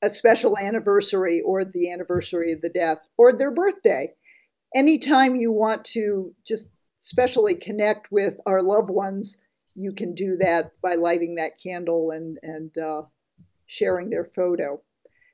[0.01, 4.13] a special anniversary or the anniversary of the death or their birthday.
[4.75, 9.37] Anytime you want to just specially connect with our loved ones,
[9.75, 13.03] you can do that by lighting that candle and, and uh,
[13.65, 14.81] sharing their photo.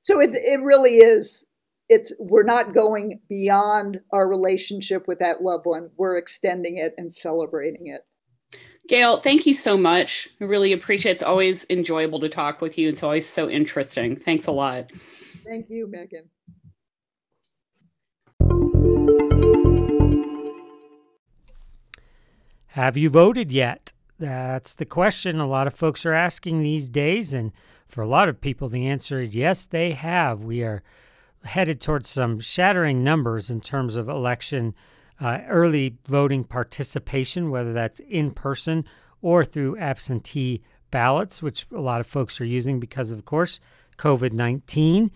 [0.01, 1.45] So it, it really is
[1.89, 7.13] it's we're not going beyond our relationship with that loved one we're extending it and
[7.13, 8.01] celebrating it
[8.87, 10.29] Gail, thank you so much.
[10.39, 11.15] I really appreciate it.
[11.15, 12.89] It's always enjoyable to talk with you.
[12.89, 14.15] It's always so interesting.
[14.15, 14.91] Thanks a lot.
[15.43, 16.29] Thank you, Megan.
[22.67, 23.93] Have you voted yet?
[24.19, 27.33] That's the question a lot of folks are asking these days.
[27.33, 27.53] And
[27.87, 30.43] for a lot of people, the answer is yes, they have.
[30.43, 30.83] We are
[31.43, 34.75] headed towards some shattering numbers in terms of election
[35.19, 38.86] uh, early voting participation, whether that's in person
[39.21, 43.60] or through absentee ballots, which a lot of folks are using because, of course,
[43.97, 45.12] COVID 19.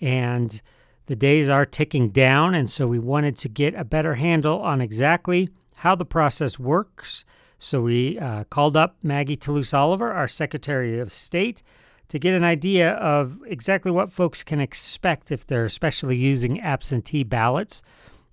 [0.00, 0.60] And
[1.06, 2.54] the days are ticking down.
[2.54, 7.24] And so we wanted to get a better handle on exactly how the process works.
[7.58, 11.62] So we uh, called up Maggie Toulouse Oliver, our Secretary of State,
[12.08, 17.22] to get an idea of exactly what folks can expect if they're especially using absentee
[17.22, 17.82] ballots.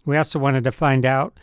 [0.05, 1.39] We also wanted to find out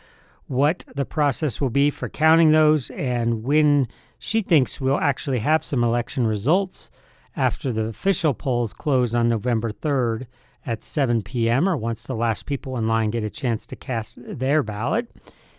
[0.47, 5.65] what the process will be for counting those and when she thinks we'll actually have
[5.65, 6.91] some election results
[7.37, 10.27] after the official polls close on November 3rd
[10.67, 11.69] at 7 p.m.
[11.69, 15.09] or once the last people in line get a chance to cast their ballot.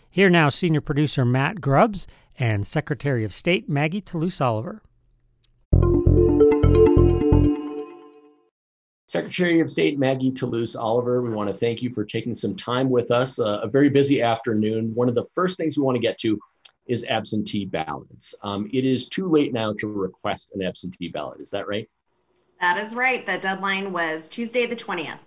[0.10, 2.08] Here now, senior producer Matt Grubbs
[2.38, 4.82] and Secretary of State Maggie Toulouse Oliver.
[9.10, 12.92] Secretary of State Maggie Toulouse Oliver, we want to thank you for taking some time
[12.92, 13.40] with us.
[13.40, 14.94] Uh, a very busy afternoon.
[14.94, 16.40] One of the first things we want to get to
[16.86, 18.36] is absentee ballots.
[18.44, 21.42] Um, it is too late now to request an absentee ballot.
[21.42, 21.90] Is that right?
[22.62, 23.26] That is right.
[23.26, 25.22] The deadline was Tuesday the 20th.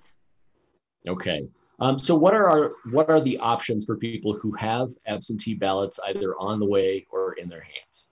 [1.09, 1.49] Okay.
[1.81, 5.99] Um, so what are our what are the options for people who have absentee ballots
[6.07, 8.07] either on the way or in their hands?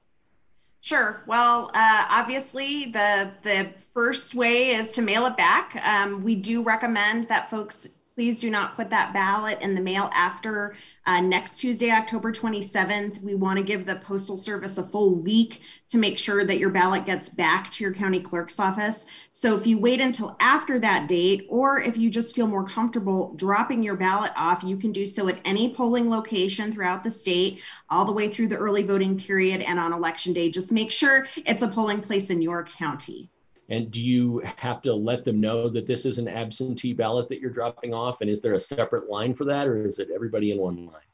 [0.83, 1.23] Sure.
[1.27, 5.77] Well, uh, obviously, the the first way is to mail it back.
[5.85, 7.89] Um, we do recommend that folks
[8.21, 10.75] please do not put that ballot in the mail after
[11.07, 13.23] uh, next Tuesday, October 27th.
[13.23, 16.69] We want to give the Postal Service a full week to make sure that your
[16.69, 19.07] ballot gets back to your county clerk's office.
[19.31, 23.33] So if you wait until after that date, or if you just feel more comfortable
[23.37, 27.63] dropping your ballot off, you can do so at any polling location throughout the state,
[27.89, 30.51] all the way through the early voting period and on election day.
[30.51, 33.31] Just make sure it's a polling place in your county.
[33.71, 37.41] And do you have to let them know that this is an absentee ballot that
[37.41, 38.21] you're dropping off?
[38.21, 41.10] And is there a separate line for that, or is it everybody in one line?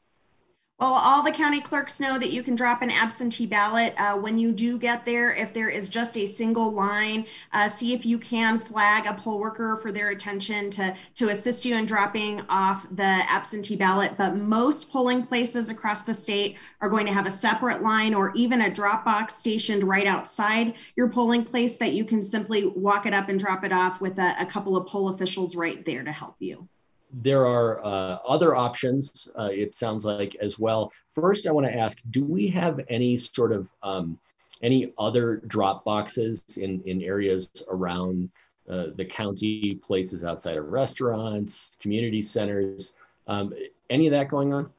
[0.79, 4.37] Well, all the county clerks know that you can drop an absentee ballot uh, when
[4.37, 5.33] you do get there.
[5.33, 9.39] If there is just a single line, uh, see if you can flag a poll
[9.39, 14.17] worker for their attention to, to assist you in dropping off the absentee ballot.
[14.19, 18.31] But most polling places across the state are going to have a separate line or
[18.35, 23.07] even a drop box stationed right outside your polling place that you can simply walk
[23.07, 26.03] it up and drop it off with a, a couple of poll officials right there
[26.03, 26.69] to help you
[27.11, 30.91] there are uh, other options, uh, it sounds like, as well.
[31.15, 34.19] First, I want to ask do we have any sort of um,
[34.63, 38.29] any other drop boxes in, in areas around
[38.69, 42.95] uh, the county, places outside of restaurants, community centers?
[43.27, 43.53] Um,
[43.89, 44.71] any of that going on?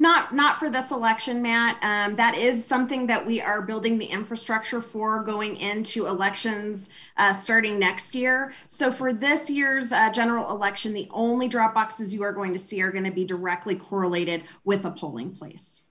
[0.00, 1.76] Not not for this election, Matt.
[1.82, 7.34] Um, that is something that we are building the infrastructure for going into elections uh,
[7.34, 8.54] starting next year.
[8.66, 12.58] So for this year's uh, general election, the only drop boxes you are going to
[12.58, 15.82] see are going to be directly correlated with a polling place.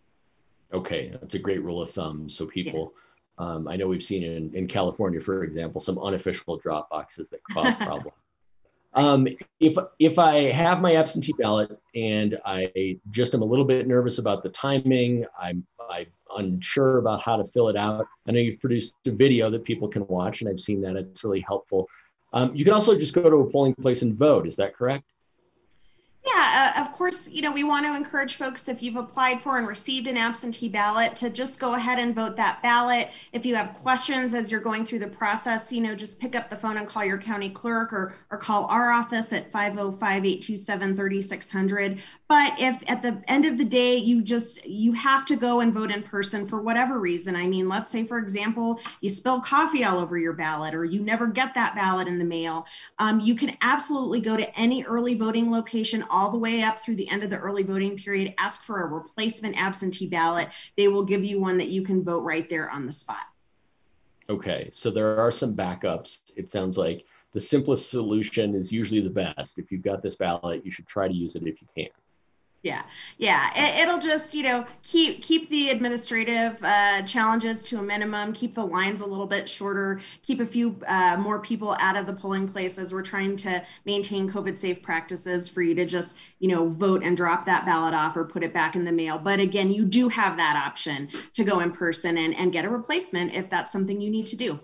[0.74, 2.28] Okay, that's a great rule of thumb.
[2.28, 2.94] So people.
[2.96, 3.06] Yeah.
[3.38, 7.40] Um, I know we've seen in, in California, for example, some unofficial drop boxes that
[7.54, 8.18] cause problems.
[8.94, 9.28] Um,
[9.60, 14.18] if if I have my absentee ballot and I just am a little bit nervous
[14.18, 18.06] about the timing, I'm I'm unsure about how to fill it out.
[18.28, 20.96] I know you've produced a video that people can watch, and I've seen that.
[20.96, 21.88] It's really helpful.
[22.34, 24.46] Um, you can also just go to a polling place and vote.
[24.48, 25.06] Is that correct?
[26.36, 29.58] Yeah, uh, of course, you know, we want to encourage folks if you've applied for
[29.58, 33.10] and received an absentee ballot to just go ahead and vote that ballot.
[33.32, 36.50] If you have questions as you're going through the process, you know, just pick up
[36.50, 40.96] the phone and call your county clerk or, or call our office at 505 827
[40.96, 42.00] 3600.
[42.30, 45.74] But if at the end of the day, you just, you have to go and
[45.74, 47.36] vote in person for whatever reason.
[47.36, 51.00] I mean, let's say, for example, you spill coffee all over your ballot or you
[51.00, 52.68] never get that ballot in the mail,
[53.00, 56.98] um, you can absolutely go to any early voting location all the way up through
[56.98, 60.50] the end of the early voting period, ask for a replacement absentee ballot.
[60.78, 63.26] They will give you one that you can vote right there on the spot.
[64.30, 66.32] Okay, so there are some backups.
[66.36, 69.58] It sounds like the simplest solution is usually the best.
[69.58, 71.90] If you've got this ballot, you should try to use it if you can.
[72.62, 72.84] Yeah,
[73.18, 73.82] yeah.
[73.82, 78.54] It, will just you know keep keep the administrative uh, challenges to a minimum, keep
[78.54, 82.12] the lines a little bit shorter, keep a few uh, more people out of the
[82.12, 82.92] polling places.
[82.92, 87.16] We're trying to maintain COVID safe practices for you to just you know vote and
[87.16, 89.18] drop that ballot off or put it back in the mail.
[89.18, 92.70] But again, you do have that option to go in person and and get a
[92.70, 94.60] replacement if that's something you need to do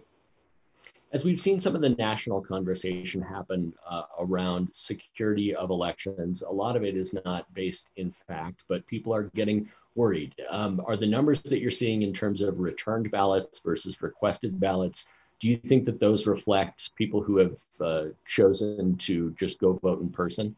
[1.16, 6.52] as we've seen some of the national conversation happen uh, around security of elections, a
[6.52, 10.36] lot of it is not based in fact, but people are getting worried.
[10.50, 15.08] Um, are the numbers that you're seeing in terms of returned ballots versus requested ballots?
[15.40, 20.02] Do you think that those reflect people who have uh, chosen to just go vote
[20.02, 20.54] in person?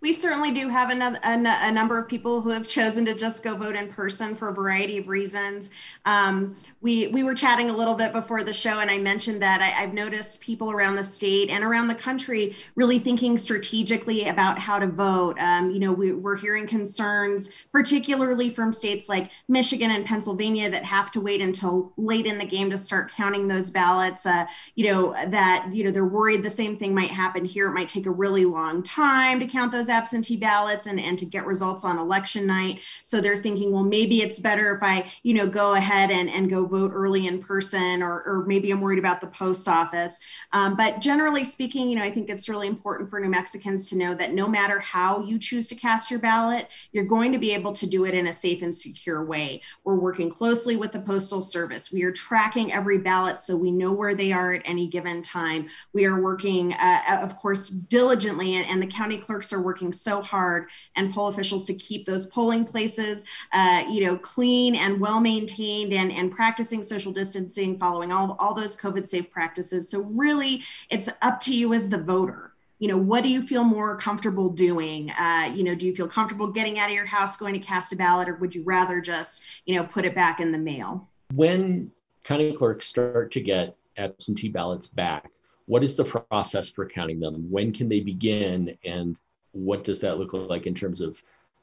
[0.00, 3.42] We certainly do have another, a, a, number of people who have chosen to just
[3.42, 5.72] go vote in person for a variety of reasons.
[6.04, 9.60] Um, we we were chatting a little bit before the show, and I mentioned that
[9.60, 14.58] I, have noticed people around the state and around the country really thinking strategically about
[14.58, 15.36] how to vote.
[15.40, 20.84] Um, you know, we, we're hearing concerns, particularly from states like Michigan and Pennsylvania, that
[20.84, 24.26] have to wait until late in the game to start counting those ballots.
[24.26, 27.66] Uh, you know that you know they're worried the same thing might happen here.
[27.66, 31.18] It might take a really long time to count those those absentee ballots and, and
[31.18, 32.80] to get results on election night.
[33.02, 36.50] So they're thinking, well, maybe it's better if I, you know, go ahead and, and
[36.50, 40.20] go vote early in person, or, or maybe I'm worried about the post office.
[40.52, 43.96] Um, but generally speaking, you know, I think it's really important for New Mexicans to
[43.96, 47.52] know that no matter how you choose to cast your ballot, you're going to be
[47.52, 49.62] able to do it in a safe and secure way.
[49.84, 51.90] We're working closely with the Postal Service.
[51.90, 55.68] We are tracking every ballot so we know where they are at any given time.
[55.92, 59.92] We are working, uh, of course, diligently, and, and the county clerks are working working
[59.92, 64.98] so hard and poll officials to keep those polling places, uh, you know, clean and
[64.98, 69.88] well maintained and, and practicing social distancing, following all, all those COVID safe practices.
[69.88, 72.54] So really it's up to you as the voter.
[72.80, 75.10] You know what do you feel more comfortable doing?
[75.10, 77.92] Uh, you know do you feel comfortable getting out of your house going to cast
[77.92, 81.08] a ballot or would you rather just you know put it back in the mail?
[81.34, 81.90] When
[82.24, 85.30] county clerks start to get absentee ballots back
[85.68, 87.46] what is the process for counting them?
[87.50, 88.76] When can they begin?
[88.84, 89.20] And
[89.58, 91.20] what does that look like in terms of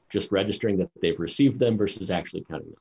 [0.10, 2.80] just registering that they've received them versus actually counting them?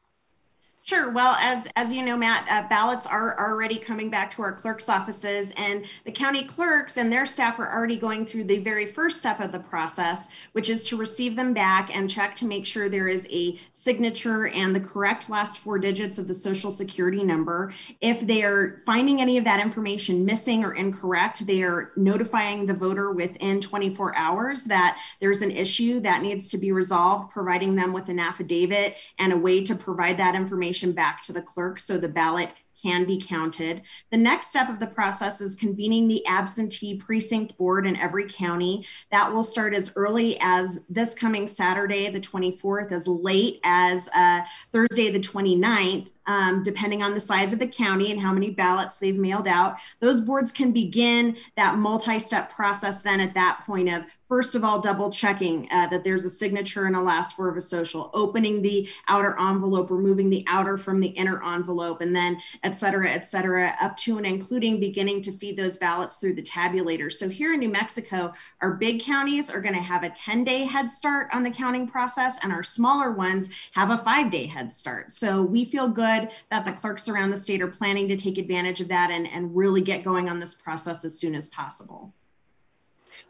[0.86, 1.08] Sure.
[1.08, 4.90] Well, as as you know, Matt, uh, ballots are already coming back to our clerk's
[4.90, 9.16] offices, and the county clerks and their staff are already going through the very first
[9.16, 12.90] step of the process, which is to receive them back and check to make sure
[12.90, 17.72] there is a signature and the correct last four digits of the social security number.
[18.02, 22.74] If they are finding any of that information missing or incorrect, they are notifying the
[22.74, 27.94] voter within 24 hours that there's an issue that needs to be resolved, providing them
[27.94, 31.78] with an affidavit and a way to provide that information information back to the clerk
[31.78, 32.50] so the ballot
[32.82, 33.80] can be counted.
[34.10, 38.84] The next step of the process is convening the absentee precinct board in every county.
[39.10, 44.42] That will start as early as this coming Saturday, the 24th, as late as uh,
[44.70, 48.98] Thursday, the 29th um, depending on the size of the county and how many ballots
[48.98, 49.76] they've mailed out.
[50.00, 54.04] Those boards can begin that multi step process then at that point of
[54.34, 57.56] first of all double checking uh, that there's a signature and a last four of
[57.56, 62.40] a social opening the outer envelope removing the outer from the inner envelope and then
[62.62, 66.42] et cetera et cetera up to and including beginning to feed those ballots through the
[66.42, 70.44] tabulator so here in new mexico our big counties are going to have a 10
[70.44, 74.46] day head start on the counting process and our smaller ones have a five day
[74.46, 78.08] head start so we feel good good that the clerks around the state are planning
[78.08, 81.34] to take advantage of that and, and really get going on this process as soon
[81.34, 82.12] as possible.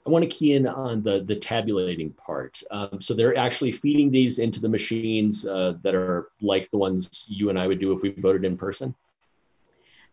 [0.07, 2.63] I want to key in on the, the tabulating part.
[2.71, 7.25] Um, so they're actually feeding these into the machines uh, that are like the ones
[7.29, 8.95] you and I would do if we voted in person?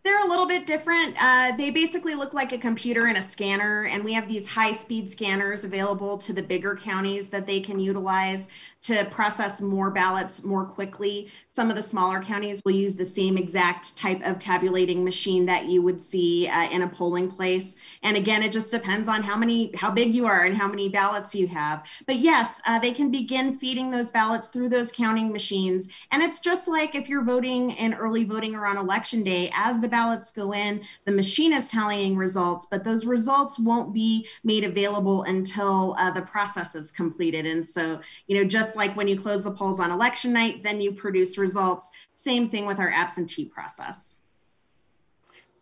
[0.03, 1.15] They're a little bit different.
[1.19, 4.71] Uh, they basically look like a computer and a scanner, and we have these high
[4.71, 8.49] speed scanners available to the bigger counties that they can utilize
[8.81, 11.29] to process more ballots more quickly.
[11.49, 15.65] Some of the smaller counties will use the same exact type of tabulating machine that
[15.65, 17.75] you would see uh, in a polling place.
[18.01, 20.89] And again, it just depends on how many, how big you are and how many
[20.89, 21.85] ballots you have.
[22.07, 25.89] But yes, uh, they can begin feeding those ballots through those counting machines.
[26.09, 29.79] And it's just like if you're voting in early voting or on election day, as
[29.79, 34.63] the ballots go in, the machine is tallying results, but those results won't be made
[34.63, 37.45] available until uh, the process is completed.
[37.45, 40.81] And so, you know, just like when you close the polls on election night, then
[40.81, 41.91] you produce results.
[42.13, 44.15] Same thing with our absentee process.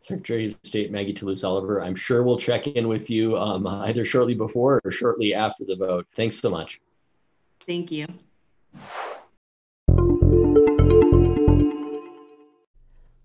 [0.02, 4.06] Secretary of State Maggie Toulouse Oliver, I'm sure we'll check in with you um, either
[4.06, 6.08] shortly before or shortly after the vote.
[6.16, 6.80] Thanks so much.
[7.66, 8.08] Thank you.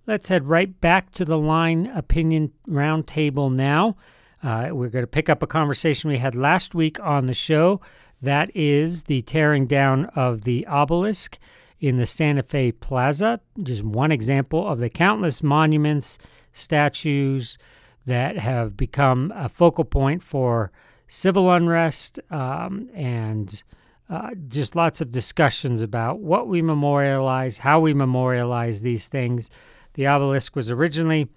[0.06, 3.96] Let's head right back to the line opinion roundtable now.
[4.42, 7.80] Uh, we're going to pick up a conversation we had last week on the show.
[8.20, 11.38] That is the tearing down of the obelisk
[11.80, 13.40] in the Santa Fe Plaza.
[13.62, 16.18] Just one example of the countless monuments,
[16.52, 17.56] statues
[18.04, 20.70] that have become a focal point for
[21.08, 23.62] civil unrest um, and
[24.10, 29.48] uh, just lots of discussions about what we memorialize, how we memorialize these things.
[29.94, 31.28] The obelisk was originally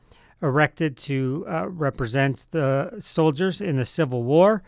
[0.42, 4.64] erected to uh, represent the soldiers in the Civil War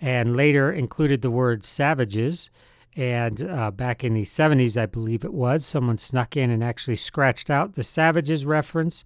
[0.00, 2.50] and later included the word savages.
[2.96, 6.96] And uh, back in the 70s, I believe it was, someone snuck in and actually
[6.96, 9.04] scratched out the savages reference.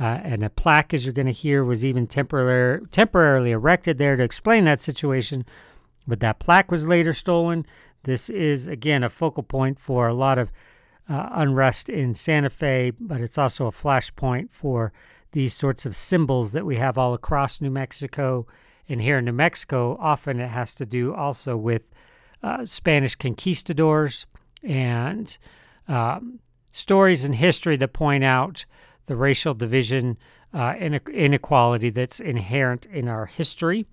[0.00, 4.16] Uh, and a plaque, as you're going to hear, was even temporary, temporarily erected there
[4.16, 5.44] to explain that situation.
[6.06, 7.66] But that plaque was later stolen.
[8.02, 10.50] This is, again, a focal point for a lot of
[11.12, 14.94] uh, unrest in Santa Fe, but it's also a flashpoint for
[15.32, 18.46] these sorts of symbols that we have all across New Mexico.
[18.88, 21.90] And here in New Mexico, often it has to do also with
[22.42, 24.24] uh, Spanish conquistadors
[24.62, 25.36] and
[25.86, 26.40] um,
[26.72, 28.64] stories in history that point out
[29.04, 30.16] the racial division
[30.54, 33.84] uh, inequality that's inherent in our history.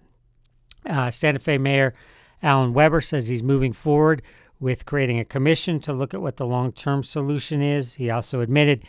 [0.89, 1.93] Uh, Santa Fe Mayor
[2.41, 4.22] Alan Webber says he's moving forward
[4.60, 7.95] with creating a commission to look at what the long term solution is.
[7.95, 8.84] He also admitted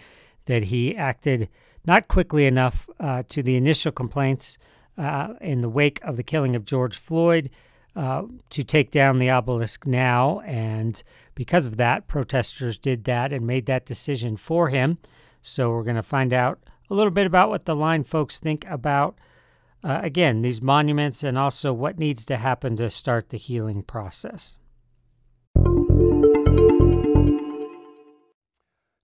[0.47, 1.49] that he acted
[1.87, 4.59] not quickly enough uh, to the initial complaints
[4.99, 7.51] uh, in the wake of the killing of George Floyd
[7.97, 10.41] uh, to take down the obelisk now.
[10.41, 11.03] And
[11.35, 14.99] because of that, protesters did that and made that decision for him.
[15.41, 16.61] So we're going to find out
[16.91, 19.17] a little bit about what the line folks think about,
[19.83, 24.57] uh, again, these monuments and also what needs to happen to start the healing process.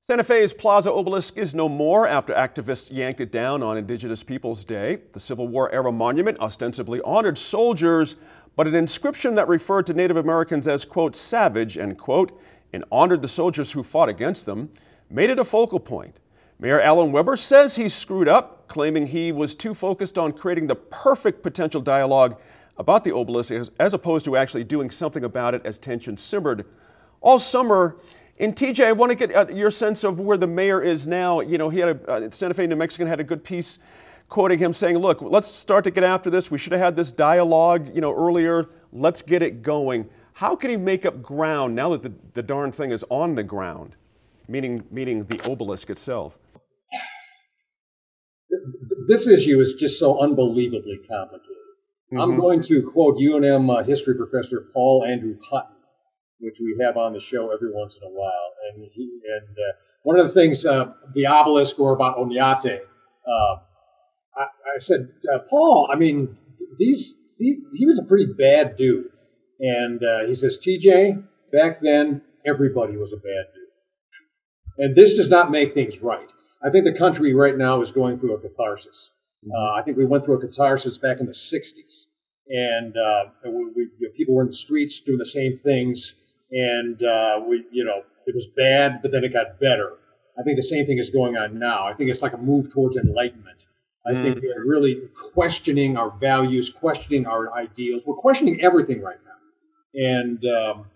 [0.08, 4.64] Santa Fe's Plaza Obelisk is no more after activists yanked it down on Indigenous Peoples
[4.64, 5.00] Day.
[5.12, 8.14] The Civil War era monument ostensibly honored soldiers,
[8.54, 12.40] but an inscription that referred to Native Americans as, quote, savage, end quote,
[12.72, 14.70] and honored the soldiers who fought against them,
[15.10, 16.20] made it a focal point.
[16.58, 20.76] Mayor Alan Webber says he screwed up, claiming he was too focused on creating the
[20.76, 22.40] perfect potential dialogue
[22.78, 26.66] about the obelisk as, as opposed to actually doing something about it as tension simmered
[27.20, 27.96] all summer.
[28.38, 31.40] And TJ, I want to get uh, your sense of where the mayor is now.
[31.40, 33.78] You know, he had a, uh, Santa Fe, New Mexican had a good piece
[34.28, 36.50] quoting him saying, look, let's start to get after this.
[36.50, 38.68] We should have had this dialogue, you know, earlier.
[38.92, 40.08] Let's get it going.
[40.32, 43.42] How can he make up ground now that the, the darn thing is on the
[43.42, 43.96] ground,
[44.48, 46.36] meaning, meaning the obelisk itself?
[49.08, 51.55] This issue is just so unbelievably complicated.
[52.12, 52.20] Mm-hmm.
[52.20, 55.76] I'm going to quote UNM uh, history professor Paul Andrew Hutton,
[56.38, 58.52] which we have on the show every once in a while.
[58.72, 63.56] And, he, and uh, one of the things, uh, the obelisk or about Oñate, uh,
[64.36, 66.36] I, I, said, uh, Paul, I mean,
[66.78, 69.06] these, he, he was a pretty bad dude.
[69.58, 73.66] And uh, he says, TJ, back then, everybody was a bad dude.
[74.78, 76.28] And this does not make things right.
[76.62, 79.10] I think the country right now is going through a catharsis.
[79.44, 79.52] Mm-hmm.
[79.52, 82.06] Uh, I think we went through a catharsis back in the 60s.
[82.48, 86.14] And uh, we, we, you know, people were in the streets doing the same things.
[86.52, 89.94] And, uh, we, you know, it was bad, but then it got better.
[90.38, 91.86] I think the same thing is going on now.
[91.86, 93.64] I think it's like a move towards enlightenment.
[94.06, 94.22] I mm.
[94.22, 98.02] think we're really questioning our values, questioning our ideals.
[98.06, 100.00] We're questioning everything right now.
[100.00, 100.86] And um,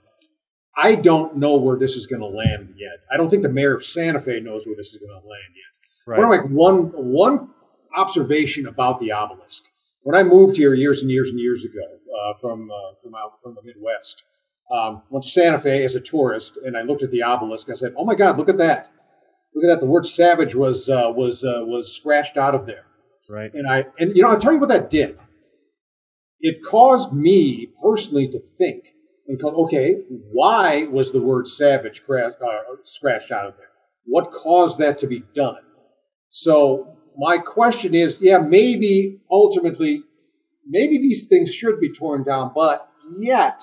[0.77, 2.93] I don't know where this is going to land yet.
[3.11, 5.55] I don't think the mayor of Santa Fe knows where this is going to land
[5.55, 5.71] yet.
[6.07, 6.21] Right.
[6.21, 7.51] One, like one, one
[7.97, 9.63] observation about the obelisk.
[10.03, 13.33] When I moved here years and years and years ago uh, from, uh, from, out,
[13.43, 14.23] from the Midwest,
[14.71, 17.69] um, went to Santa Fe as a tourist, and I looked at the obelisk.
[17.69, 18.91] I said, "Oh my God, look at that!
[19.53, 19.81] Look at that!
[19.81, 22.85] The word savage was uh, was uh, was scratched out of there."
[23.29, 23.53] Right.
[23.53, 25.19] And I and you know I'll tell you what that did.
[26.41, 28.85] It caused me personally to think
[29.31, 29.97] and go, okay,
[30.33, 32.31] why was the word savage uh,
[32.85, 33.69] scratched out of there?
[34.07, 35.63] What caused that to be done?
[36.31, 40.03] So my question is, yeah, maybe ultimately,
[40.67, 42.89] maybe these things should be torn down, but
[43.19, 43.63] yet,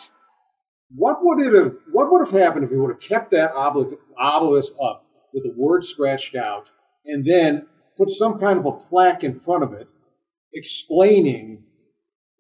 [0.95, 1.73] what would it have?
[1.91, 5.85] What would have happened if we would have kept that obelisk up with the word
[5.85, 6.67] scratched out,
[7.05, 7.67] and then
[7.97, 9.87] put some kind of a plaque in front of it
[10.53, 11.63] explaining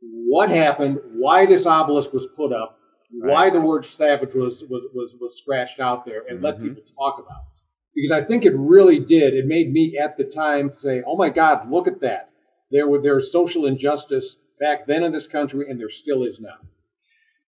[0.01, 2.79] what happened, why this obelisk was put up,
[3.21, 3.31] right.
[3.31, 6.45] why the word savage was, was, was, was scratched out there, and mm-hmm.
[6.45, 7.56] let people talk about it.
[7.97, 9.33] Because I think it really did.
[9.33, 12.29] It made me at the time say, oh my God, look at that.
[12.69, 16.39] There, were, there was social injustice back then in this country, and there still is
[16.39, 16.57] now.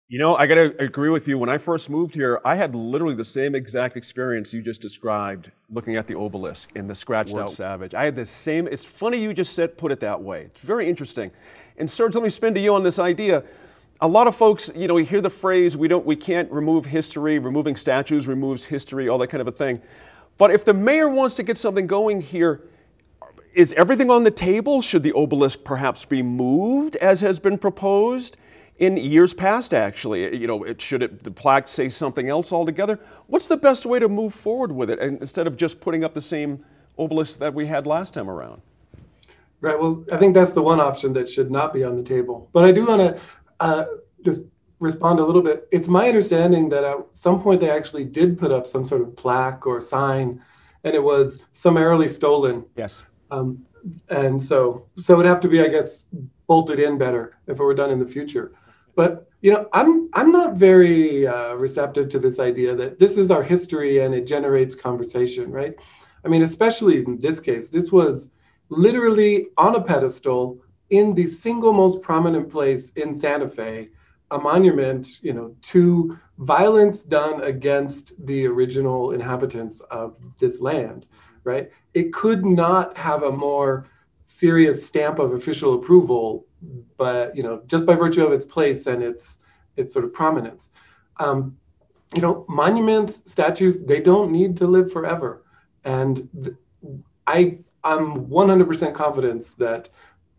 [0.07, 1.37] You know, I got to agree with you.
[1.37, 5.51] When I first moved here, I had literally the same exact experience you just described
[5.69, 7.93] looking at the obelisk in the scratched Word out savage.
[7.93, 10.45] I had the same, it's funny you just said, put it that way.
[10.45, 11.29] It's very interesting.
[11.77, 13.43] And Serge, let me spin to you on this idea.
[14.01, 16.85] A lot of folks, you know, we hear the phrase, we don't, we can't remove
[16.85, 19.79] history, removing statues removes history, all that kind of a thing.
[20.39, 22.63] But if the mayor wants to get something going here,
[23.53, 24.81] is everything on the table?
[24.81, 28.37] Should the obelisk perhaps be moved as has been proposed?
[28.79, 30.37] in years past, actually.
[30.37, 32.97] You know, it, should it, the plaque say something else altogether?
[33.27, 36.21] What's the best way to move forward with it instead of just putting up the
[36.21, 36.63] same
[36.97, 38.61] obelisk that we had last time around?
[39.61, 39.77] Right.
[39.77, 42.49] Well, I think that's the one option that should not be on the table.
[42.53, 43.21] But I do want to
[43.59, 43.85] uh,
[44.23, 44.41] just
[44.79, 45.67] respond a little bit.
[45.71, 49.15] It's my understanding that at some point they actually did put up some sort of
[49.15, 50.41] plaque or sign,
[50.83, 52.65] and it was summarily stolen.
[52.75, 53.03] Yes.
[53.31, 53.65] Um,
[54.09, 56.07] and so, so it would have to be, I guess,
[56.47, 58.53] bolted in better if it were done in the future.
[58.95, 63.31] But you know, I'm I'm not very uh, receptive to this idea that this is
[63.31, 65.75] our history and it generates conversation, right?
[66.25, 68.29] I mean, especially in this case, this was
[68.67, 70.59] literally on a pedestal
[70.89, 73.89] in the single most prominent place in Santa Fe,
[74.31, 81.05] a monument, you know, to violence done against the original inhabitants of this land,
[81.43, 81.69] right?
[81.93, 83.87] It could not have a more
[84.23, 86.45] serious stamp of official approval
[86.97, 89.37] but you know, just by virtue of its place and its
[89.77, 90.69] its sort of prominence.
[91.17, 91.57] Um,
[92.15, 95.43] you know, monuments, statues, they don't need to live forever.
[95.85, 96.55] And th-
[97.27, 99.89] I I'm 100% confident that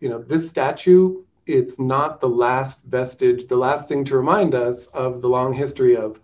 [0.00, 4.86] you know this statue it's not the last vestige, the last thing to remind us
[4.88, 6.20] of the long history of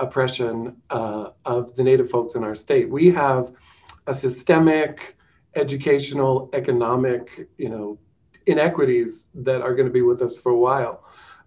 [0.00, 2.88] oppression uh, of the native folks in our state.
[2.88, 3.52] We have
[4.06, 5.16] a systemic
[5.54, 7.98] educational, economic, you know,
[8.46, 11.04] inequities that are going to be with us for a while.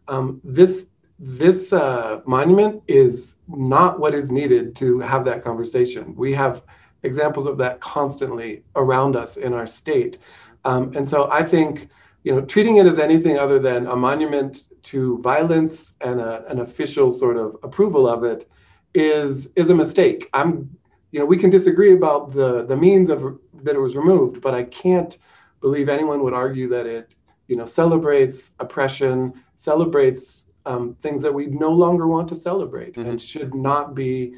[0.07, 0.88] Um, this
[1.24, 6.15] this uh, monument is not what is needed to have that conversation.
[6.15, 6.63] We have
[7.03, 10.17] examples of that constantly around us in our state,
[10.65, 11.89] um, and so I think
[12.24, 16.59] you know treating it as anything other than a monument to violence and a, an
[16.59, 18.47] official sort of approval of it
[18.93, 20.30] is is a mistake.
[20.34, 20.69] I'm
[21.11, 24.53] you know we can disagree about the the means of that it was removed, but
[24.53, 25.17] I can't
[25.61, 27.13] believe anyone would argue that it,
[27.47, 33.07] you know, celebrates oppression, celebrates um, things that we no longer want to celebrate Mhm.
[33.09, 34.36] and should not be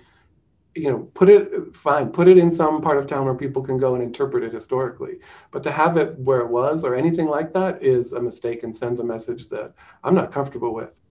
[0.75, 3.77] you know put it fine put it in some part of town where people can
[3.77, 5.19] go and interpret it historically
[5.51, 8.75] but to have it where it was or anything like that is a mistake and
[8.75, 11.03] sends a message that i'm not comfortable with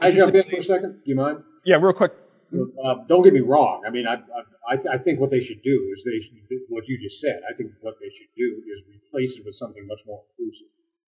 [0.00, 1.04] I jump in for a second.
[1.04, 1.44] Do you mind?
[1.64, 2.12] Yeah, real quick.
[2.50, 3.84] Uh, don't get me wrong.
[3.86, 4.14] I mean, I,
[4.66, 6.34] I, I think what they should do is they should,
[6.68, 7.40] what you just said.
[7.46, 10.66] I think what they should do is replace it with something much more inclusive.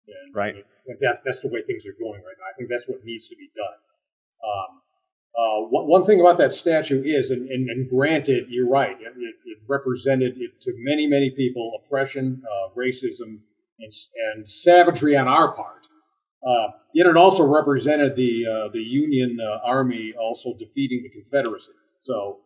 [0.06, 0.54] And Right.
[0.54, 2.46] and that, that's the way things are going right now.
[2.46, 3.78] I think that's what needs to be done.
[4.38, 4.85] Um,
[5.38, 9.34] uh, one, thing about that statue is, and, and, and granted, you're right, it, it,
[9.44, 13.40] it represented it to many, many people oppression, uh, racism,
[13.78, 13.92] and,
[14.34, 15.86] and savagery on our part.
[16.46, 21.72] Uh, yet it also represented the uh, the Union uh, Army also defeating the Confederacy.
[22.00, 22.38] So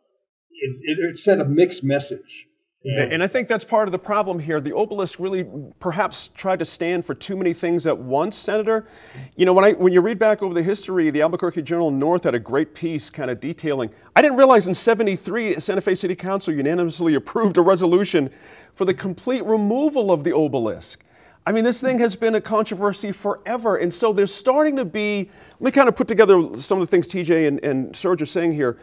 [0.51, 2.47] it, it, it sent a mixed message.
[2.83, 4.61] And, And I think that's part of the problem here.
[4.61, 5.47] The obelisk really
[5.81, 8.87] perhaps tried to stand for too many things at once, Senator.
[9.37, 12.25] You know, when, I, when you read back over the history, the Albuquerque Journal North
[12.25, 13.91] had a great piece kind of detailing.
[14.17, 18.31] I didn't realize in 73, Santa Fe City Council unanimously approved a resolution
[18.73, 21.05] for the complete removal of the obelisk.
[21.47, 23.77] I mean, this thing has been a controversy forever.
[23.77, 25.29] And so there's starting to be,
[25.59, 28.27] let me kind of put together some of the things TJ and, and Serge are
[28.27, 28.79] saying here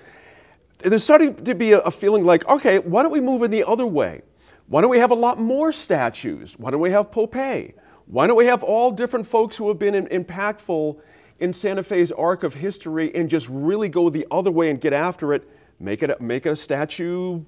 [0.80, 3.86] there's starting to be a, feeling like, okay, why don't we move in the other
[3.86, 4.22] way?
[4.68, 6.58] Why don't we have a lot more statues?
[6.60, 7.74] Why don't we have Po'pay?
[8.06, 11.00] Why don't we have all different folks who have been in, impactful
[11.40, 14.94] in Santa Fe's arc of history and just really go the other way and get
[14.94, 15.50] after it?
[15.80, 17.44] Make it a, make it a statue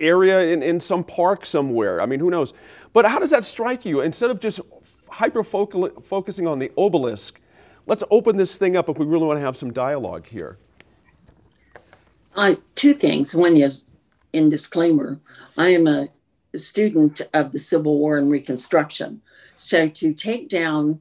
[0.00, 2.00] area in, in some park somewhere.
[2.00, 2.54] I mean, who knows?
[2.92, 4.00] But how does that strike you?
[4.00, 4.60] Instead of just
[5.08, 7.40] hyper focusing on the obelisk,
[7.86, 10.58] let's open this thing up if we really want to have some dialogue here.
[12.74, 13.34] Two things.
[13.34, 13.84] One is
[14.32, 15.20] in disclaimer,
[15.56, 16.08] I am a
[16.54, 19.20] student of the Civil War and Reconstruction.
[19.56, 21.00] So to take down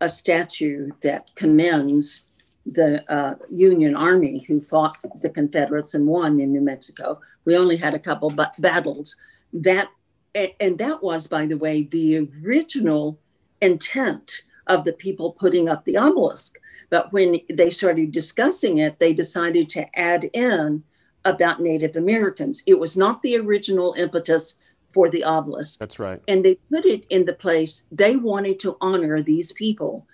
[0.00, 2.22] a statue that commends
[2.64, 7.76] the uh, Union Army who fought the Confederates and won in New Mexico, we only
[7.76, 9.16] had a couple ba- battles.
[9.52, 9.88] That
[10.34, 13.18] and that was, by the way, the original
[13.60, 16.60] intent of the people putting up the obelisk.
[16.90, 20.84] But when they started discussing it, they decided to add in
[21.24, 22.62] about Native Americans.
[22.66, 24.56] It was not the original impetus
[24.92, 25.78] for the obelisk.
[25.78, 26.22] That's right.
[26.26, 30.06] And they put it in the place they wanted to honor these people,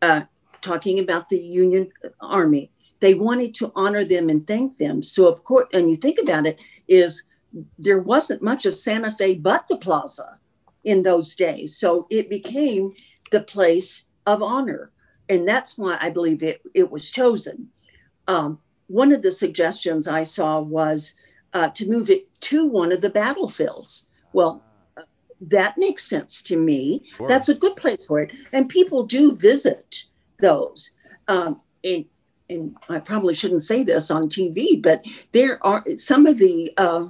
[0.00, 0.22] uh,
[0.62, 1.88] talking about the Union
[2.20, 2.70] Army.
[3.00, 5.02] They wanted to honor them and thank them.
[5.02, 6.58] So, of course, and you think about it,
[6.88, 7.24] is
[7.78, 10.38] there wasn't much of Santa Fe but the plaza
[10.84, 11.76] in those days.
[11.76, 12.92] So it became
[13.30, 14.91] the place of honor
[15.32, 17.70] and that's why I believe it, it was chosen.
[18.28, 18.58] Um,
[18.88, 21.14] one of the suggestions I saw was
[21.54, 24.08] uh, to move it to one of the battlefields.
[24.34, 24.62] Well,
[24.94, 25.04] uh,
[25.40, 27.04] that makes sense to me.
[27.16, 27.28] Sure.
[27.28, 30.04] That's a good place for it, and people do visit
[30.38, 30.90] those.
[31.28, 32.04] Um, and,
[32.50, 35.02] and I probably shouldn't say this on TV, but
[35.32, 37.06] there are some of the, uh,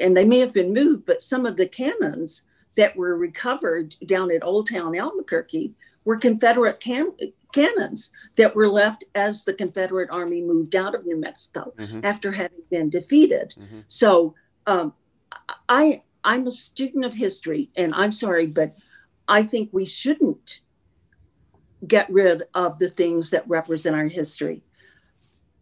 [0.00, 2.44] and they may have been moved, but some of the cannons
[2.76, 5.74] that were recovered down at Old Town Albuquerque
[6.06, 7.16] were Confederate can-
[7.56, 12.04] cannons that were left as the Confederate Army moved out of New Mexico Mhm.
[12.04, 13.54] after having been defeated.
[13.58, 13.84] Mhm.
[13.88, 14.34] So
[14.66, 14.92] um,
[15.68, 18.74] I I'm a student of history, and I'm sorry, but
[19.28, 20.60] I think we shouldn't
[21.86, 24.62] get rid of the things that represent our history.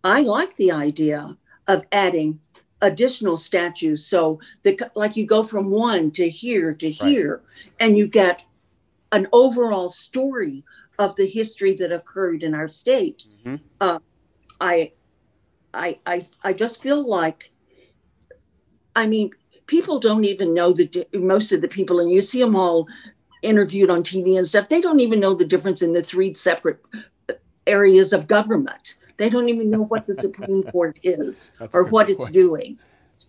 [0.03, 1.37] I like the idea
[1.67, 2.41] of adding
[2.81, 7.43] additional statues so that like you go from one to here to here
[7.79, 8.43] and you get
[9.13, 10.65] an overall story
[10.99, 13.25] of the history that occurred in our state.
[13.45, 13.61] Mhm.
[13.81, 13.99] Uh,
[14.61, 14.93] I,
[15.73, 17.51] I, I, I just feel like,
[18.95, 19.31] I mean,
[19.67, 22.87] people don't even know the most of the people, and you see them all
[23.43, 24.69] interviewed on TV and stuff.
[24.69, 26.81] They don't even know the difference in the three separate
[27.67, 28.95] areas of government.
[29.17, 32.79] They don't even know what the Supreme Court is That's or what it's doing.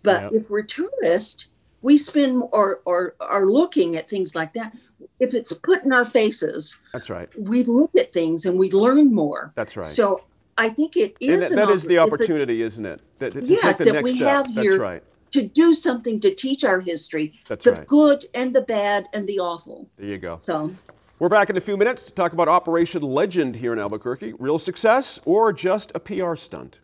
[0.02, 0.38] But Yeah.
[0.38, 1.46] if we're tourists,
[1.82, 4.72] we spend or or are looking at things like that.
[5.20, 7.28] If it's put in our faces, That's right.
[7.38, 9.52] we look at things and we learn more.
[9.54, 9.84] That's right.
[9.86, 10.22] So
[10.58, 11.50] I think it is.
[11.50, 13.00] And that, that is the oppor- it's a- opportunity, isn't it?
[13.18, 14.28] That, to Yes, that we step.
[14.28, 15.02] have That's here- right.
[15.32, 17.86] to do something to teach our history, That's the right.
[17.86, 19.88] good and the bad and the awful.
[19.98, 20.38] There you go.
[20.38, 20.70] So
[21.18, 24.34] We're back in a few minutes to talk about Operation Legend here in Albuquerque.
[24.38, 26.80] Real success or just a PR stunt?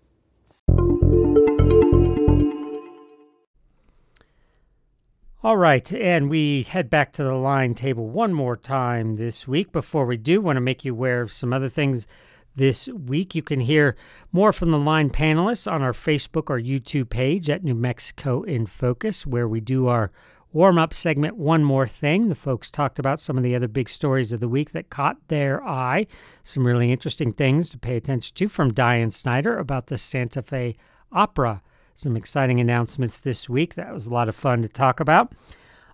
[5.44, 9.72] All right, and we head back to the line table one more time this week.
[9.72, 12.06] Before we do, want to make you aware of some other things
[12.54, 13.34] this week.
[13.34, 13.96] You can hear
[14.30, 18.66] more from the line panelists on our Facebook or YouTube page at New Mexico in
[18.66, 20.12] Focus, where we do our
[20.52, 22.28] warm up segment, One More Thing.
[22.28, 25.26] The folks talked about some of the other big stories of the week that caught
[25.26, 26.06] their eye.
[26.44, 30.76] Some really interesting things to pay attention to from Diane Snyder about the Santa Fe
[31.10, 31.62] Opera.
[31.94, 33.74] Some exciting announcements this week.
[33.74, 35.32] That was a lot of fun to talk about.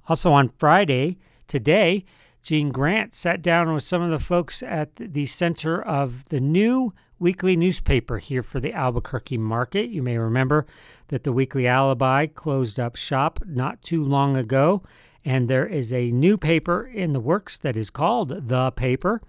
[0.09, 2.05] Also on Friday, today,
[2.43, 6.93] Gene Grant sat down with some of the folks at the center of the new
[7.19, 9.91] weekly newspaper here for the Albuquerque market.
[9.91, 10.67] You may remember
[11.09, 14.83] that the Weekly Alibi closed up shop not too long ago,
[15.25, 19.21] and there is a new paper in the works that is called The Paper,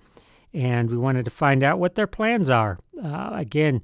[0.53, 2.80] and we wanted to find out what their plans are.
[3.03, 3.82] Uh, again,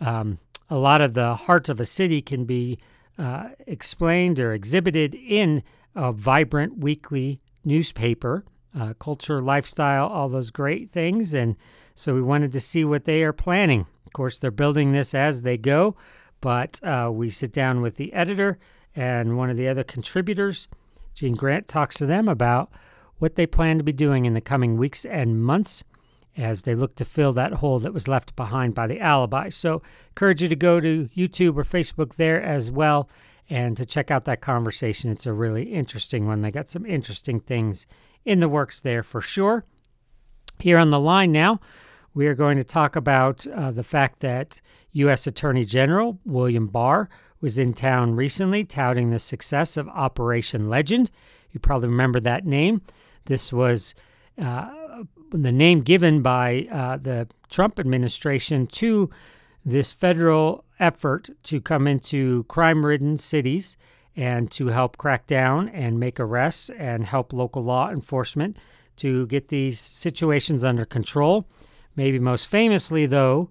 [0.00, 0.38] um,
[0.70, 2.78] a lot of the heart of a city can be
[3.18, 5.62] uh, explained or exhibited in
[5.94, 8.44] a vibrant weekly newspaper,
[8.78, 11.34] uh, culture, lifestyle, all those great things.
[11.34, 11.56] And
[11.96, 13.86] so we wanted to see what they are planning.
[14.06, 15.96] Of course, they're building this as they go,
[16.40, 18.58] but uh, we sit down with the editor
[18.94, 20.68] and one of the other contributors.
[21.14, 22.70] Gene Grant talks to them about
[23.18, 25.84] what they plan to be doing in the coming weeks and months
[26.36, 29.48] as they look to fill that hole that was left behind by the alibi.
[29.48, 33.08] So, encourage you to go to YouTube or Facebook there as well
[33.48, 35.10] and to check out that conversation.
[35.10, 36.40] It's a really interesting one.
[36.40, 37.86] They got some interesting things
[38.24, 39.64] in the works there for sure.
[40.60, 41.60] Here on the line now,
[42.14, 44.60] we are going to talk about uh, the fact that
[44.92, 45.26] U.S.
[45.26, 47.08] Attorney General William Barr
[47.40, 51.10] was in town recently touting the success of Operation Legend.
[51.52, 52.82] You probably remember that name.
[53.24, 53.94] This was
[54.40, 54.70] uh,
[55.30, 59.10] the name given by uh, the Trump administration to
[59.64, 63.76] this federal effort to come into crime ridden cities
[64.16, 68.56] and to help crack down and make arrests and help local law enforcement
[68.96, 71.46] to get these situations under control.
[71.96, 73.50] Maybe most famously, though,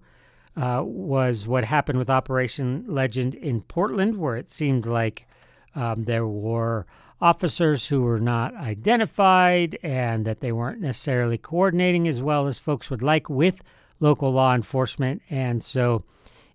[0.55, 5.27] uh, was what happened with Operation Legend in Portland, where it seemed like
[5.75, 6.85] um, there were
[7.21, 12.89] officers who were not identified and that they weren't necessarily coordinating as well as folks
[12.89, 13.61] would like with
[13.99, 15.21] local law enforcement.
[15.29, 16.03] And so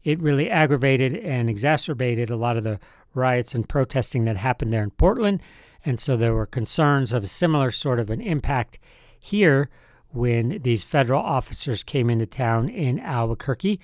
[0.02, 2.78] it really aggravated and exacerbated a lot of the
[3.14, 5.42] riots and protesting that happened there in Portland.
[5.84, 8.78] And so there were concerns of a similar sort of an impact
[9.18, 9.68] here
[10.10, 13.80] when these federal officers came into town in Albuquerque.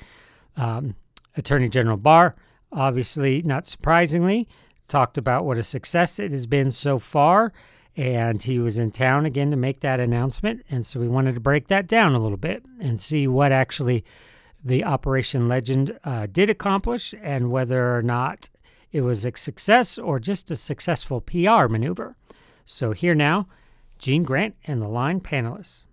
[0.57, 0.95] Um,
[1.37, 2.35] Attorney General Barr,
[2.73, 4.49] obviously, not surprisingly,
[4.91, 7.53] talked about what a success it has been so far.
[7.97, 10.65] And he was in town again to make that announcement.
[10.71, 14.05] And so we wanted to break that down a little bit and see what actually
[14.63, 18.51] the Operation Legend uh, did accomplish and whether or not
[18.93, 22.17] it was a success or just a successful PR maneuver.
[22.65, 23.49] So here now,
[23.99, 25.85] Gene Grant and the line panelists.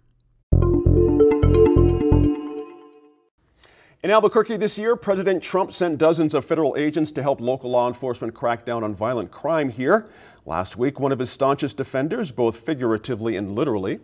[4.07, 7.89] In Albuquerque this year, President Trump sent dozens of federal agents to help local law
[7.89, 10.07] enforcement crack down on violent crime here.
[10.45, 13.99] Last week, one of his staunchest defenders, both figuratively and literally,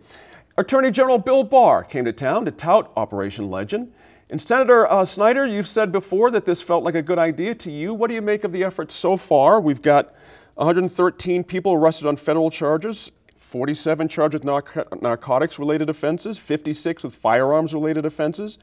[0.58, 3.90] Attorney General Bill Barr came to town to tout Operation Legend.
[4.28, 7.72] And Senator uh, Snyder, you've said before that this felt like a good idea to
[7.72, 7.94] you.
[7.94, 9.58] What do you make of the effort so far?
[9.58, 10.14] We've got
[10.56, 17.14] 113 people arrested on federal charges, 47 charged with narc- narcotics related offenses, 56 with
[17.14, 18.58] firearms related offenses.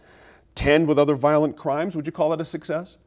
[0.55, 1.95] 10 with other violent crimes.
[1.95, 2.97] Would you call that a success?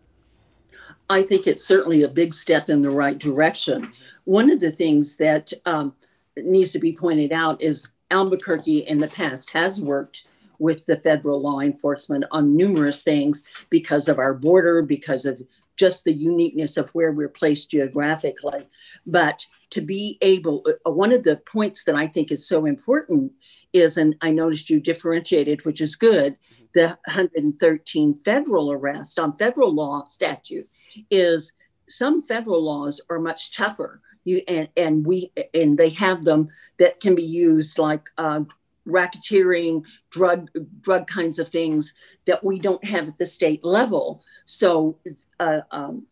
[1.09, 3.93] I think it's certainly a big step in the right direction.
[4.25, 5.95] One of the things that um,
[6.37, 10.27] needs to be pointed out is Albuquerque in the past has worked
[10.59, 15.43] with the federal law enforcement on numerous things because of our border, because of
[15.77, 18.69] just the uniqueness of where we're placed geographically.
[19.07, 23.33] But to be able, uh, one of the points that I think is so important
[23.73, 26.37] is, and I noticed you differentiated, which is good,
[26.75, 30.69] the 113 federal arrest on federal law statute
[31.11, 31.53] is
[31.89, 34.01] some federal laws are much tougher.
[34.25, 36.49] You and, and we and they have them
[36.79, 38.45] that can be used like uh,
[38.89, 40.51] racketeering, drug
[40.81, 41.95] drug kinds of things
[42.25, 44.23] that we don't have at the state level.
[44.47, 44.99] So
[45.39, 46.07] uh, um,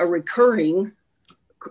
[0.00, 0.92] a recurring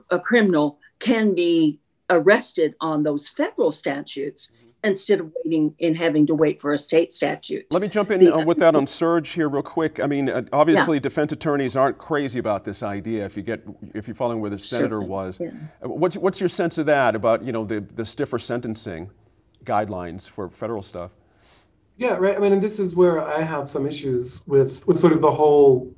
[0.09, 1.79] a criminal can be
[2.09, 4.53] arrested on those federal statutes
[4.83, 7.65] instead of waiting and having to wait for a state statute.
[7.71, 9.99] Let me jump in the, uh, with that on Serge here real quick.
[9.99, 11.01] I mean, uh, obviously, yeah.
[11.01, 13.25] defense attorneys aren't crazy about this idea.
[13.25, 13.63] If you get,
[13.93, 15.01] if you're following where the senator sure.
[15.01, 15.51] was, yeah.
[15.83, 19.09] Uh, what's what's your sense of that about you know the the stiffer sentencing
[19.63, 21.11] guidelines for federal stuff?
[21.97, 22.35] Yeah, right.
[22.35, 25.31] I mean, and this is where I have some issues with with sort of the
[25.31, 25.93] whole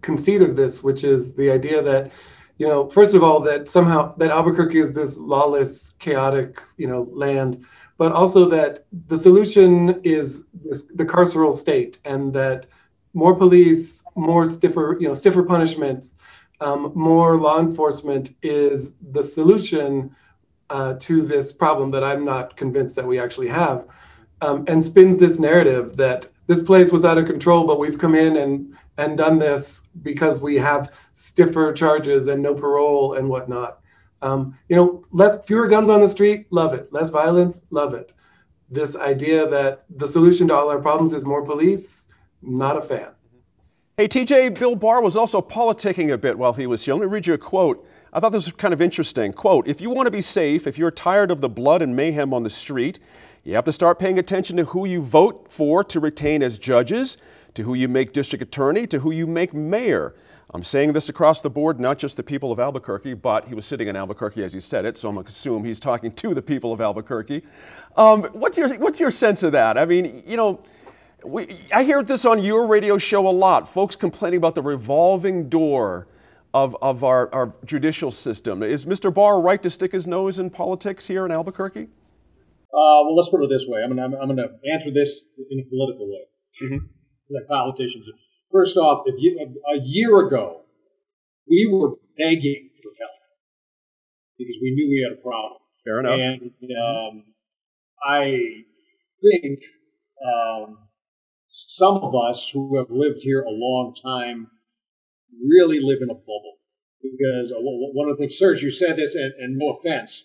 [0.00, 2.10] conceit of this, which is the idea that
[2.58, 7.08] you know, first of all, that somehow that Albuquerque is this lawless, chaotic, you know,
[7.12, 7.64] land
[8.02, 12.66] but also that the solution is this, the carceral state and that
[13.14, 16.10] more police, more stiffer, you know, stiffer punishments,
[16.60, 20.16] um, more law enforcement is the solution
[20.70, 23.86] uh, to this problem that I'm not convinced that we actually have,
[24.40, 28.16] um, and spins this narrative that this place was out of control, but we've come
[28.16, 33.78] in and and done this because we have stiffer charges and no parole and whatnot.
[34.22, 36.92] Um, you know, less fewer guns on the street, love it.
[36.92, 38.12] Less violence, love it.
[38.70, 42.06] This idea that the solution to all our problems is more police,
[42.40, 43.08] not a fan.
[43.98, 46.94] Hey, TJ, Bill Barr was also politicking a bit while he was here.
[46.94, 47.86] Let me read you a quote.
[48.12, 49.32] I thought this was kind of interesting.
[49.32, 52.32] Quote, if you want to be safe, if you're tired of the blood and mayhem
[52.32, 53.00] on the street,
[53.44, 57.16] you have to start paying attention to who you vote for to retain as judges,
[57.54, 60.14] to who you make district attorney, to who you make mayor.
[60.54, 63.64] I'm saying this across the board, not just the people of Albuquerque, but he was
[63.64, 66.34] sitting in Albuquerque as he said it, so I'm going to assume he's talking to
[66.34, 67.42] the people of Albuquerque.
[67.96, 69.78] Um, what's, your, what's your sense of that?
[69.78, 70.60] I mean, you know,
[71.24, 75.48] we, I hear this on your radio show a lot, folks complaining about the revolving
[75.48, 76.08] door
[76.52, 78.62] of, of our, our judicial system.
[78.62, 79.12] Is Mr.
[79.12, 81.84] Barr right to stick his nose in politics here in Albuquerque?
[81.84, 83.82] Uh, well, let's put it this way.
[83.82, 86.24] I'm going to I'm going to answer this in a political way.
[86.64, 86.86] Mm-hmm.
[87.30, 88.04] Like politicians.
[88.52, 90.60] First off, if you, a year ago,
[91.48, 93.18] we were begging for help
[94.38, 95.60] because we knew we had a problem.
[95.84, 96.18] Fair enough.
[96.20, 97.24] And um,
[98.04, 98.64] I
[99.22, 99.60] think
[100.22, 100.78] um,
[101.48, 104.48] some of us who have lived here a long time
[105.40, 106.58] really live in a bubble.
[107.02, 110.24] Because uh, one of the things, Serge, you said this, and, and no offense,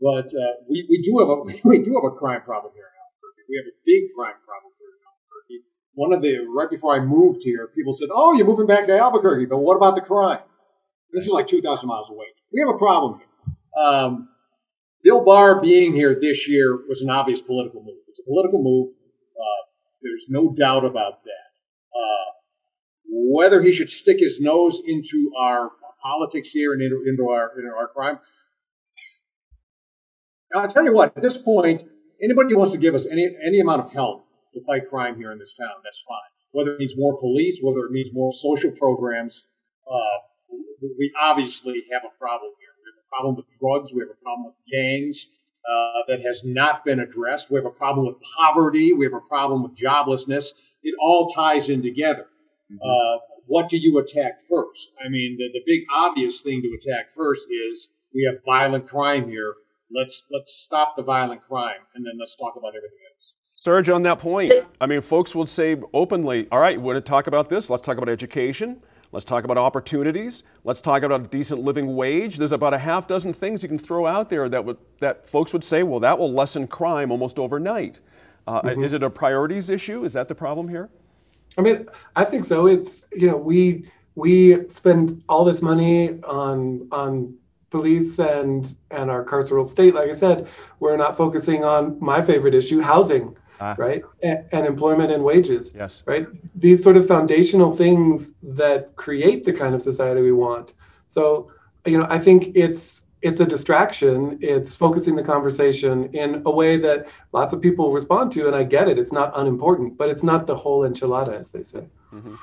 [0.00, 2.96] but uh, we, we do have a we do have a crime problem here in
[2.98, 3.46] Albuquerque.
[3.48, 4.75] We have a big crime problem here in Albuquerque.
[5.96, 8.96] One of the right before I moved here, people said, "Oh, you're moving back to
[8.96, 10.40] Albuquerque, but what about the crime?"
[11.12, 12.26] This is like 2,000 miles away.
[12.52, 13.82] We have a problem here.
[13.82, 14.28] Um,
[15.02, 17.96] Bill Barr being here this year was an obvious political move.
[18.08, 18.90] It's a political move.
[18.90, 19.62] Uh,
[20.02, 21.48] there's no doubt about that.
[21.96, 22.32] Uh,
[23.06, 25.70] whether he should stick his nose into our
[26.02, 28.18] politics here and into, into our into our crime,
[30.52, 31.82] now, I'll tell you what, at this point,
[32.22, 34.25] anybody who wants to give us any, any amount of help
[34.56, 36.30] to fight crime here in this town, that's fine.
[36.52, 39.42] Whether it means more police, whether it means more social programs,
[39.86, 40.18] uh,
[40.80, 42.72] we obviously have a problem here.
[42.80, 43.92] We have a problem with drugs.
[43.92, 45.26] We have a problem with gangs
[45.68, 47.50] uh, that has not been addressed.
[47.50, 48.92] We have a problem with poverty.
[48.92, 50.46] We have a problem with joblessness.
[50.82, 52.26] It all ties in together.
[52.72, 52.78] Mm-hmm.
[52.78, 54.88] Uh, what do you attack first?
[55.04, 59.28] I mean, the, the big obvious thing to attack first is we have violent crime
[59.28, 59.54] here
[59.94, 63.15] Let's let's stop the violent crime, and then let's talk about everything else.
[63.66, 67.08] Serge, on that point, I mean, folks will say openly, "All right, we're going to
[67.08, 67.68] talk about this.
[67.68, 68.80] Let's talk about education.
[69.10, 70.44] Let's talk about opportunities.
[70.62, 73.80] Let's talk about a decent living wage." There's about a half dozen things you can
[73.80, 77.40] throw out there that would that folks would say, "Well, that will lessen crime almost
[77.40, 77.98] overnight."
[78.46, 78.84] Uh, mm-hmm.
[78.84, 80.04] Is it a priorities issue?
[80.04, 80.88] Is that the problem here?
[81.58, 82.68] I mean, I think so.
[82.68, 87.34] It's you know we we spend all this money on on
[87.70, 90.46] police and and our carceral state like i said
[90.78, 93.74] we're not focusing on my favorite issue housing ah.
[93.78, 94.02] right?
[94.22, 96.02] And, and, employment and wages yes.
[96.06, 96.26] right?
[96.54, 100.74] These sort of foundational things that create the kind of society we want.
[101.08, 101.50] So
[101.86, 104.38] you know i think it's it's a distraction.
[104.40, 108.62] It's focusing the conversation in a way that lots of people respond to and i
[108.62, 108.98] get it.
[108.98, 111.84] It's not unimportant but it's not the whole enchilada as they say.
[112.12, 112.34] Mm-hmm.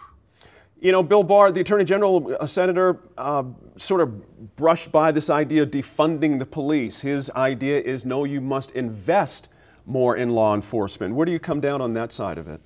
[0.81, 3.45] You know, Bill Barr, the Attorney General, a senator, uh,
[3.77, 6.99] sort of brushed by this idea of defunding the police.
[6.99, 9.47] His idea is no, you must invest
[9.85, 11.15] more in law enforcement.
[11.15, 12.61] Where do you come down on that side of it?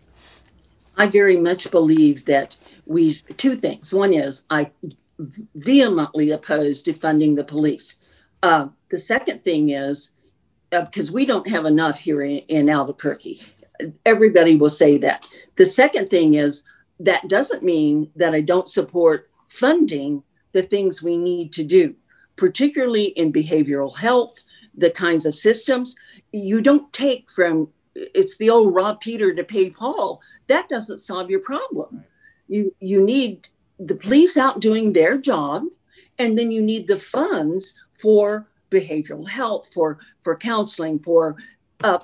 [0.97, 3.93] I very much believe that we, two things.
[3.93, 4.71] One is I
[5.55, 7.99] vehemently oppose defunding the police.
[8.43, 10.11] Uh, the second thing is
[10.69, 13.41] because uh, we don't have enough here in, in Albuquerque.
[14.05, 15.25] Everybody will say that.
[15.55, 16.63] The second thing is
[16.99, 21.95] that doesn't mean that I don't support funding the things we need to do,
[22.35, 24.43] particularly in behavioral health,
[24.77, 25.95] the kinds of systems.
[26.31, 30.21] You don't take from, it's the old rob Peter to pay Paul.
[30.47, 32.03] That doesn't solve your problem.
[32.47, 33.49] You, you need
[33.79, 35.63] the police out doing their job,
[36.17, 41.35] and then you need the funds for behavioral health, for, for counseling, for
[41.83, 41.99] uh,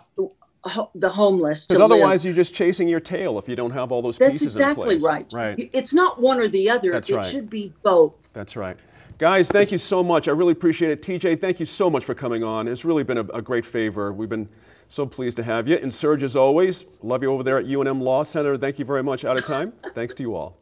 [0.96, 1.68] the homeless.
[1.68, 2.26] Because otherwise, live.
[2.26, 5.02] you're just chasing your tail if you don't have all those That's pieces exactly in
[5.02, 5.30] place.
[5.32, 5.58] right.
[5.58, 5.70] Right.
[5.74, 6.92] It's not one or the other.
[6.92, 7.26] That's it right.
[7.26, 8.14] should be both.
[8.34, 8.78] That's right.
[9.24, 10.28] Guys, thank you so much.
[10.28, 11.02] I really appreciate it.
[11.02, 12.68] TJ, thank you so much for coming on.
[12.68, 14.12] It's really been a, a great favor.
[14.12, 14.50] We've been
[14.90, 15.78] so pleased to have you.
[15.78, 18.58] And Serge, as always, love you over there at UNM Law Center.
[18.58, 19.24] Thank you very much.
[19.24, 19.72] Out of time.
[19.96, 20.58] Thanks to you all.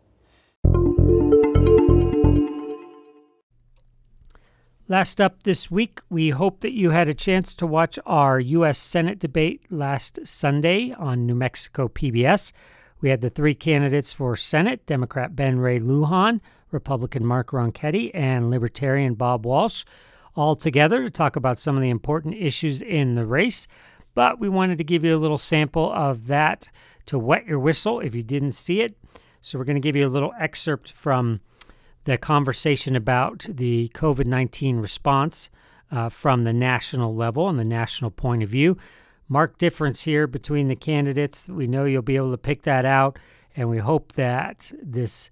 [4.88, 8.78] Last up this week, we hope that you had a chance to watch our U.S.
[8.78, 12.52] Senate debate last Sunday on New Mexico PBS.
[13.00, 16.42] We had the three candidates for Senate Democrat Ben Ray Lujan,
[16.72, 19.84] Republican Mark Ronchetti, and Libertarian Bob Walsh,
[20.36, 23.68] all together to talk about some of the important issues in the race.
[24.14, 26.70] But we wanted to give you a little sample of that
[27.06, 28.98] to wet your whistle if you didn't see it.
[29.42, 31.42] So we're going to give you a little excerpt from
[32.04, 35.50] the conversation about the COVID 19 response
[35.92, 38.78] uh, from the national level and the national point of view.
[39.28, 41.48] Marked difference here between the candidates.
[41.48, 43.18] We know you'll be able to pick that out,
[43.56, 45.30] and we hope that this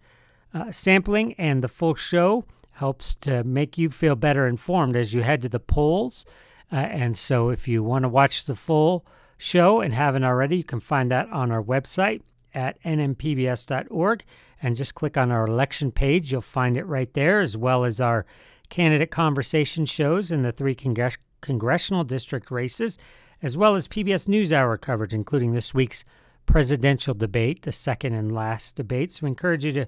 [0.53, 5.21] uh, sampling and the full show helps to make you feel better informed as you
[5.21, 6.25] head to the polls.
[6.71, 9.05] Uh, and so, if you want to watch the full
[9.37, 12.21] show and haven't already, you can find that on our website
[12.53, 14.23] at nmpbs.org
[14.61, 16.31] and just click on our election page.
[16.31, 18.25] You'll find it right there, as well as our
[18.69, 22.97] candidate conversation shows in the three congress- congressional district races,
[23.41, 26.03] as well as PBS NewsHour coverage, including this week's
[26.45, 29.11] presidential debate, the second and last debate.
[29.11, 29.85] So we encourage you to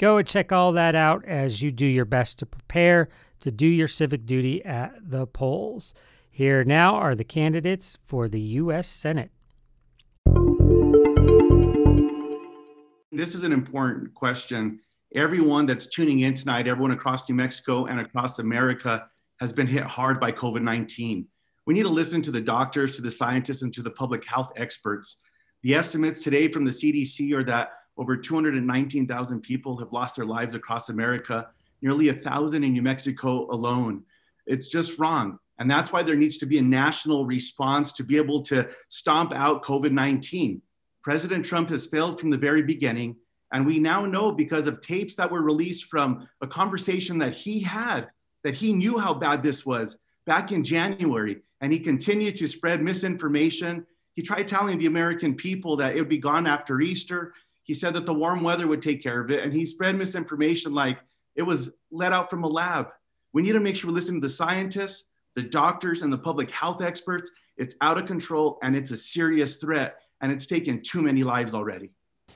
[0.00, 3.66] go and check all that out as you do your best to prepare to do
[3.66, 5.92] your civic duty at the polls.
[6.30, 8.88] Here now are the candidates for the U.S.
[8.88, 9.30] Senate.
[13.12, 14.80] This is an important question.
[15.14, 19.06] Everyone that's tuning in tonight, everyone across New Mexico and across America
[19.38, 21.26] has been hit hard by COVID 19.
[21.66, 24.52] We need to listen to the doctors, to the scientists, and to the public health
[24.56, 25.18] experts.
[25.62, 30.54] The estimates today from the CDC are that over 219,000 people have lost their lives
[30.54, 31.48] across America,
[31.82, 34.04] nearly a thousand in New Mexico alone.
[34.46, 35.38] It's just wrong.
[35.58, 39.34] And that's why there needs to be a national response to be able to stomp
[39.34, 40.62] out COVID 19.
[41.02, 43.16] President Trump has failed from the very beginning.
[43.52, 47.60] And we now know because of tapes that were released from a conversation that he
[47.60, 48.08] had,
[48.44, 51.42] that he knew how bad this was back in January.
[51.60, 53.86] And he continued to spread misinformation.
[54.14, 57.34] He tried telling the American people that it would be gone after Easter.
[57.70, 59.44] He said that the warm weather would take care of it.
[59.44, 60.98] And he spread misinformation like
[61.36, 62.88] it was let out from a lab.
[63.32, 65.04] We need to make sure we listen to the scientists
[65.36, 67.30] the doctors and the public health experts.
[67.56, 71.54] It's out of control and it's a serious threat, and it's taken too many lives
[71.54, 71.90] already.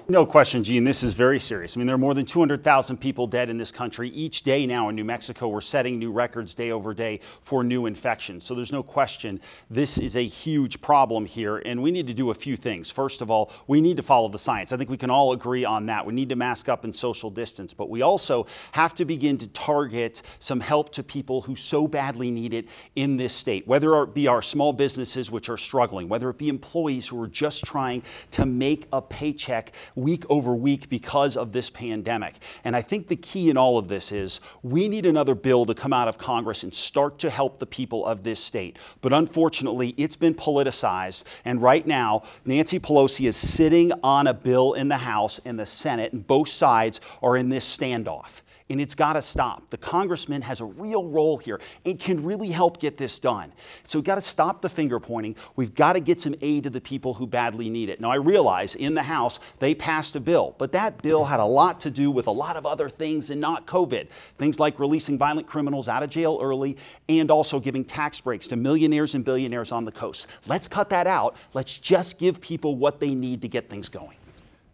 [0.06, 0.84] No question, Gene.
[0.84, 1.74] This is very serious.
[1.74, 4.90] I mean, there are more than 200,000 people dead in this country each day now
[4.90, 5.48] in New Mexico.
[5.48, 8.44] We're setting new records day over day for new infections.
[8.44, 9.40] So there's no question
[9.70, 12.90] this is a huge problem here, and we need to do a few things.
[12.90, 14.74] First of all, we need to follow the science.
[14.74, 16.04] I think we can all agree on that.
[16.04, 19.48] We need to mask up and social distance, but we also have to begin to
[19.48, 24.12] target some help to people who so badly need it in this state, whether it
[24.12, 28.02] be our small businesses which are struggling, whether it be employees who are just trying
[28.32, 32.34] to make a paycheck week over week because of this pandemic.
[32.64, 35.74] And I think the key in all of this is we need another bill to
[35.74, 38.78] come out of Congress and start to help the people of this state.
[39.00, 41.24] But unfortunately, it's been politicized.
[41.44, 45.66] And right now, Nancy Pelosi is sitting on a bill in the House and the
[45.66, 48.42] Senate, and both sides are in this standoff
[48.74, 49.70] and it's got to stop.
[49.70, 53.52] The congressman has a real role here and can really help get this done.
[53.84, 55.36] So we've got to stop the finger pointing.
[55.54, 58.00] We've got to get some aid to the people who badly need it.
[58.00, 61.44] Now, I realize in the House they passed a bill, but that bill had a
[61.44, 64.08] lot to do with a lot of other things and not COVID.
[64.38, 66.76] Things like releasing violent criminals out of jail early
[67.08, 70.26] and also giving tax breaks to millionaires and billionaires on the coast.
[70.48, 71.36] Let's cut that out.
[71.52, 74.16] Let's just give people what they need to get things going.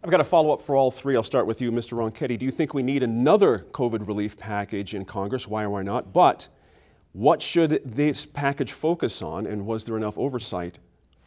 [0.03, 1.15] I've got a follow up for all three.
[1.15, 1.93] I'll start with you, Mr.
[1.93, 2.35] Ronchetti.
[2.39, 5.47] Do you think we need another COVID relief package in Congress?
[5.47, 6.11] Why or why not?
[6.11, 6.47] But
[7.13, 10.79] what should this package focus on, and was there enough oversight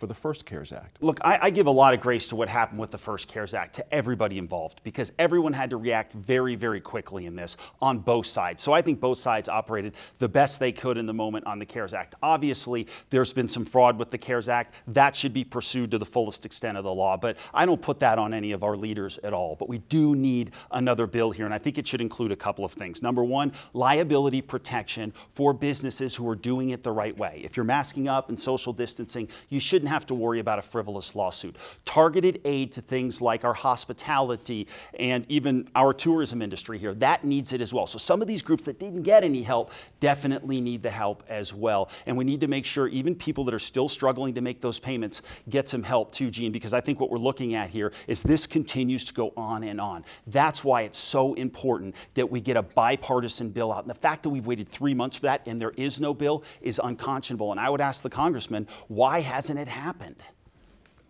[0.04, 0.98] for the first CARES Act?
[1.00, 3.54] Look, I, I, give a lot of grace to what happened with the first CARES
[3.54, 8.00] Act to everybody involved because everyone had to react very, very quickly in this on
[8.00, 8.62] both sides.
[8.62, 11.64] So I think both sides operated the best they could in the moment on the
[11.64, 12.16] CARES Act.
[12.22, 14.74] Obviously, there's been some fraud with the CARES Act.
[14.88, 17.98] That should be pursued to the fullest extent of the law, but I don't put
[18.00, 19.56] that on any of our leaders at all.
[19.58, 22.62] But we do need another bill here, and I think it should include a couple
[22.62, 23.00] of things.
[23.00, 27.40] Number one, liability protection for businesses who are doing it the right way.
[27.42, 31.14] If you're masking up and social distancing, you shouldn't have to worry about a frivolous
[31.14, 31.56] lawsuit.
[31.84, 34.68] Targeted aid to things like our hospitality
[34.98, 37.86] and even our tourism industry here, that needs it as well.
[37.86, 41.54] So some of these groups that didn't get any help definitely need the help as
[41.54, 41.88] well.
[42.06, 44.78] And we need to make sure even people that are still struggling to make those
[44.78, 48.22] payments get some help too, Gene, because I think what we're looking at here is
[48.22, 50.04] this continues to go on and on.
[50.26, 53.82] That's why it's so important that we get a bipartisan bill out.
[53.82, 56.42] And the fact that we've waited three months for that and there is no bill
[56.60, 57.52] is unconscionable.
[57.52, 59.83] And I would ask the congressman, why hasn't it happened.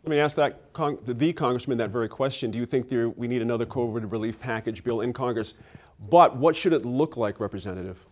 [0.04, 0.74] Let me ask that
[1.06, 2.50] the congressman that very question.
[2.50, 5.54] Do you think there, we need another COVID relief package bill in Congress?
[6.10, 8.04] But what should it look like, Representative?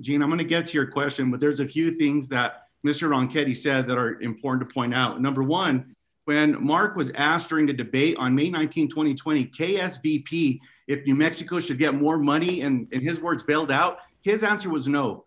[0.00, 3.08] Gene, I'm going to get to your question, but there's a few things that Mr.
[3.08, 5.20] Ronchetti said that are important to point out.
[5.20, 5.94] Number one,
[6.26, 11.58] when Mark was asked during the debate on May 19, 2020, KSVP, if New Mexico
[11.58, 15.24] should get more money and, in his words, bailed out, his answer was no.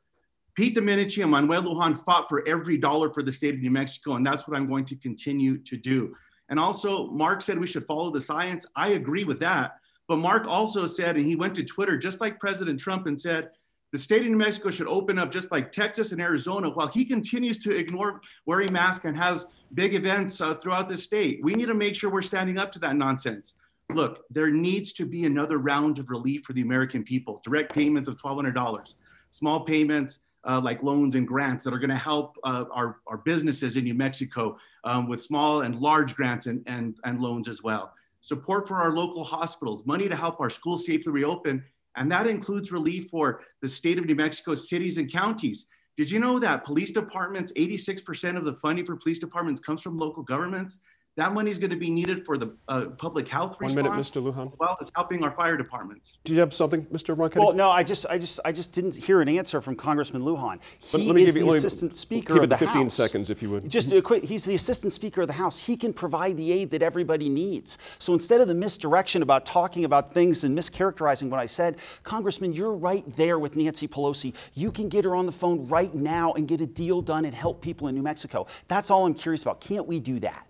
[0.56, 4.16] Pete Domenici and Manuel Lujan fought for every dollar for the state of New Mexico,
[4.16, 6.16] and that's what I'm going to continue to do.
[6.50, 8.66] And also, Mark said we should follow the science.
[8.76, 9.78] I agree with that.
[10.08, 13.52] But Mark also said, and he went to Twitter just like President Trump and said,
[13.92, 17.06] the state of New Mexico should open up just like Texas and Arizona while he
[17.06, 21.42] continues to ignore wearing masks and has big events uh, throughout the state.
[21.44, 23.56] We need to make sure we're standing up to that nonsense.
[23.90, 28.08] Look, there needs to be another round of relief for the American people, direct payments
[28.08, 28.94] of $1,200,
[29.32, 33.18] small payments, uh, like loans and grants that are going to help uh, our, our
[33.18, 37.62] businesses in New Mexico um, with small and large grants and, and, and loans as
[37.62, 37.94] well.
[38.22, 41.64] Support for our local hospitals, money to help our schools safely reopen.
[41.96, 45.66] And that includes relief for the state of New Mexico cities and counties.
[45.98, 49.98] Did you know that police departments, 86% of the funding for police departments comes from
[49.98, 50.80] local governments?
[51.18, 53.92] That money is going to be needed for the uh, public health One response, minute,
[53.92, 54.24] Mr.
[54.34, 54.48] Lujan.
[54.48, 56.20] as well as helping our fire departments.
[56.24, 57.14] Do you have something, Mr.
[57.14, 57.36] Ronchetti?
[57.36, 60.60] Well, no, I just, I just, I just didn't hear an answer from Congressman Lujan.
[60.90, 62.50] But He let me is give you- the let me assistant speaker keep it of
[62.52, 62.94] the 15 House.
[62.94, 63.70] seconds, if you would.
[63.70, 65.60] Just a quick, he's the assistant speaker of the House.
[65.60, 67.78] He can provide the aid that everybody needs.
[68.00, 72.54] So instead of the misdirection about talking about things and mischaracterizing what I said, Congressman,
[72.54, 74.34] you're right there with Nancy Pelosi.
[74.54, 77.36] You can get her on the phone right now and get a deal done and
[77.36, 78.48] help people in New Mexico.
[78.70, 79.60] That's all I'm curious about.
[79.60, 80.48] Can't we do that?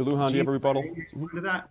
[0.00, 0.06] Mr.
[0.06, 0.82] Lujan, do you have a rebuttal?
[1.34, 1.70] to that.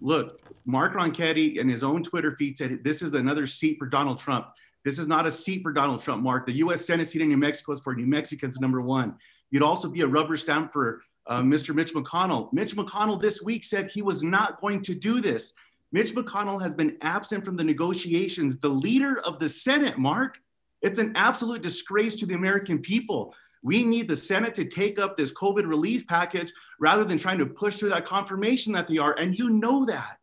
[0.00, 4.18] Look, Mark Ronchetti in his own Twitter feed said this is another seat for Donald
[4.18, 4.48] Trump.
[4.84, 6.46] This is not a seat for Donald Trump, Mark.
[6.46, 6.86] The U.S.
[6.86, 9.16] Senate seat in New Mexico is for New Mexicans, number one.
[9.50, 11.74] You'd also be a rubber stamp for uh, Mr.
[11.74, 12.52] Mitch McConnell.
[12.52, 15.52] Mitch McConnell this week said he was not going to do this.
[15.92, 18.58] Mitch McConnell has been absent from the negotiations.
[18.58, 20.38] The leader of the Senate, Mark,
[20.80, 23.34] it's an absolute disgrace to the American people.
[23.62, 27.46] We need the Senate to take up this COVID relief package rather than trying to
[27.46, 29.14] push through that confirmation that they are.
[29.18, 30.18] And you know that.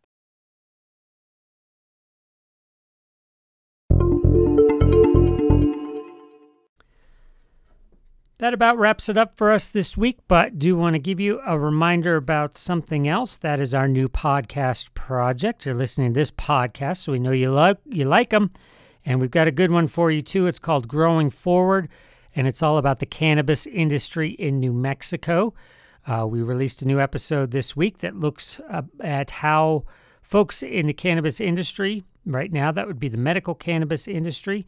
[8.39, 11.39] That about wraps it up for us this week, but do want to give you
[11.47, 13.37] a reminder about something else.
[13.37, 15.65] That is our new podcast project.
[15.65, 18.51] You're listening to this podcast, so we know you like you like them,
[19.05, 20.47] and we've got a good one for you too.
[20.47, 21.87] It's called Growing Forward,
[22.35, 25.53] and it's all about the cannabis industry in New Mexico.
[26.05, 29.85] Uh, we released a new episode this week that looks uh, at how
[30.21, 34.67] folks in the cannabis industry right now, that would be the medical cannabis industry,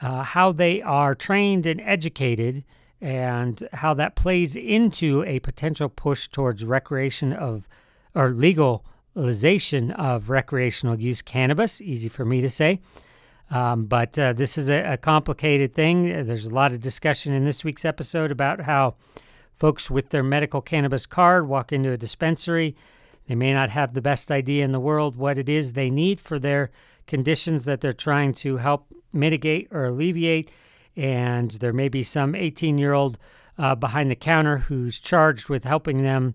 [0.00, 2.64] uh, how they are trained and educated
[3.00, 7.66] and how that plays into a potential push towards recreation of
[8.14, 11.80] or legalization of recreational use cannabis.
[11.80, 12.80] Easy for me to say.
[13.50, 16.26] Um, but uh, this is a, a complicated thing.
[16.26, 18.94] There's a lot of discussion in this week's episode about how
[19.54, 22.76] folks with their medical cannabis card walk into a dispensary.
[23.26, 26.20] They may not have the best idea in the world what it is they need
[26.20, 26.70] for their
[27.06, 30.50] conditions that they're trying to help mitigate or alleviate
[30.96, 33.18] and there may be some 18 year old
[33.58, 36.34] uh, behind the counter who's charged with helping them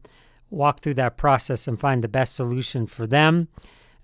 [0.50, 3.48] walk through that process and find the best solution for them.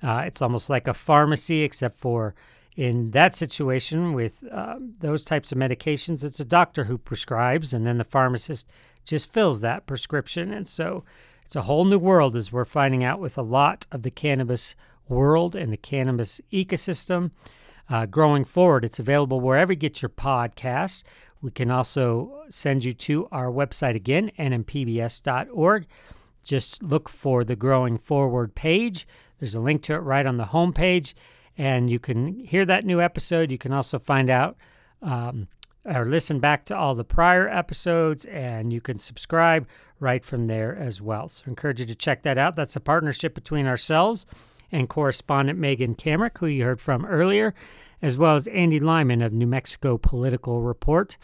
[0.01, 2.34] Uh, it's almost like a pharmacy, except for
[2.76, 7.86] in that situation with uh, those types of medications, it's a doctor who prescribes, and
[7.86, 8.68] then the pharmacist
[9.04, 10.54] just fills that prescription.
[10.54, 11.04] And so
[11.46, 14.76] it's a whole new world as we're finding out with a lot of the cannabis
[15.10, 17.32] world and the cannabis ecosystem
[17.90, 18.86] uh, growing forward.
[18.86, 21.04] It's available wherever you get your podcasts.
[21.42, 25.88] We can also send you to our website again, nmpbs.org.
[26.44, 29.08] Just look for the Growing Forward page.
[29.40, 31.14] There's a link to it right on the homepage,
[31.58, 33.52] and you can hear that new episode.
[33.52, 34.58] You can also find out
[35.02, 35.47] um,
[35.86, 39.67] or listen back to all the prior episodes, and you can subscribe
[40.00, 41.28] right from there as well.
[41.28, 42.55] So, I encourage you to check that out.
[42.55, 44.26] That's a partnership between ourselves
[44.71, 47.54] and correspondent Megan Kamerick, who you heard from earlier,
[48.01, 51.17] as well as Andy Lyman of New Mexico Political Report.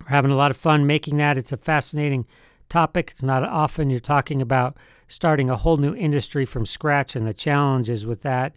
[0.00, 1.38] We're having a lot of fun making that.
[1.38, 2.26] It's a fascinating
[2.68, 3.10] topic.
[3.10, 4.76] It's not often you're talking about
[5.08, 8.54] starting a whole new industry from scratch and the challenges with that.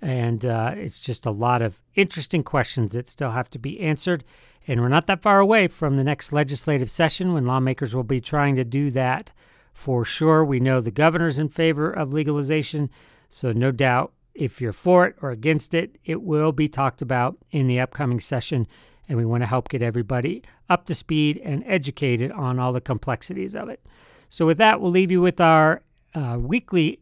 [0.00, 4.24] And uh, it's just a lot of interesting questions that still have to be answered.
[4.66, 8.20] And we're not that far away from the next legislative session when lawmakers will be
[8.20, 9.32] trying to do that
[9.72, 10.44] for sure.
[10.44, 12.90] We know the governor's in favor of legalization.
[13.28, 17.38] So, no doubt, if you're for it or against it, it will be talked about
[17.50, 18.66] in the upcoming session.
[19.08, 22.80] And we want to help get everybody up to speed and educated on all the
[22.80, 23.84] complexities of it.
[24.28, 25.82] So, with that, we'll leave you with our
[26.14, 27.00] uh, weekly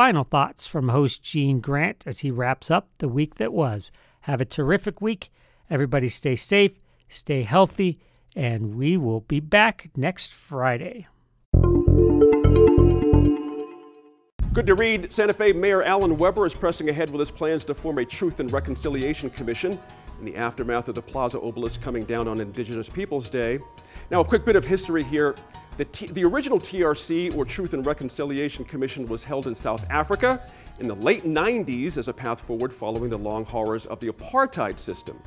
[0.00, 3.92] final thoughts from host Gene Grant as he wraps up the week that was.
[4.22, 5.30] Have a terrific week.
[5.68, 7.98] Everybody stay safe, stay healthy,
[8.34, 11.06] and we will be back next Friday.
[14.54, 15.12] Good to read.
[15.12, 18.40] Santa Fe Mayor Alan Webber is pressing ahead with his plans to form a Truth
[18.40, 19.78] and Reconciliation Commission.
[20.18, 23.58] in the aftermath of the Plaza Obelisk coming down on Indigenous Peoples Day.
[24.10, 25.36] Now, a quick bit of history here.
[25.76, 30.50] The, T the original TRC, or Truth and Reconciliation Commission, was held in South Africa
[30.80, 34.80] in the late 90s as a path forward following the long horrors of the apartheid
[34.80, 35.22] system.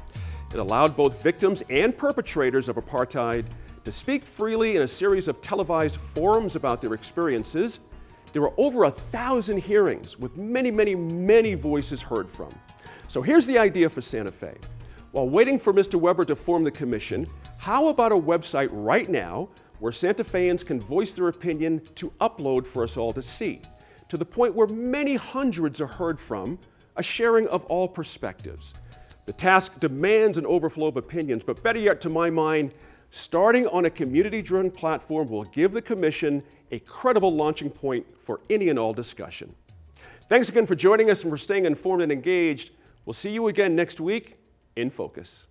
[0.54, 3.46] It allowed both victims and perpetrators of apartheid
[3.86, 7.80] to speak freely in a series of televised forums about their experiences.
[8.34, 12.54] There were over a thousand hearings with many, many, many voices heard from.
[13.08, 14.56] So here's the idea for Santa Fe.
[15.14, 15.94] While waiting for Mr.
[16.00, 17.28] Webber to form the commission,
[17.60, 22.66] how about a website right now where Santa Feans can voice their opinion to upload
[22.66, 23.62] for us all to see,
[24.10, 26.58] to the point where many hundreds are heard from,
[26.96, 28.74] a sharing of all perspectives.
[29.28, 32.74] The task demands an overflow of opinions, but better yet, to my mind,
[33.12, 36.42] starting on a community driven platform will give the Commission
[36.72, 39.54] a credible launching point for any and all discussion.
[40.28, 42.72] Thanks again for joining us and for staying informed and engaged.
[43.06, 44.40] We'll see you again next week
[44.76, 45.48] in Focus.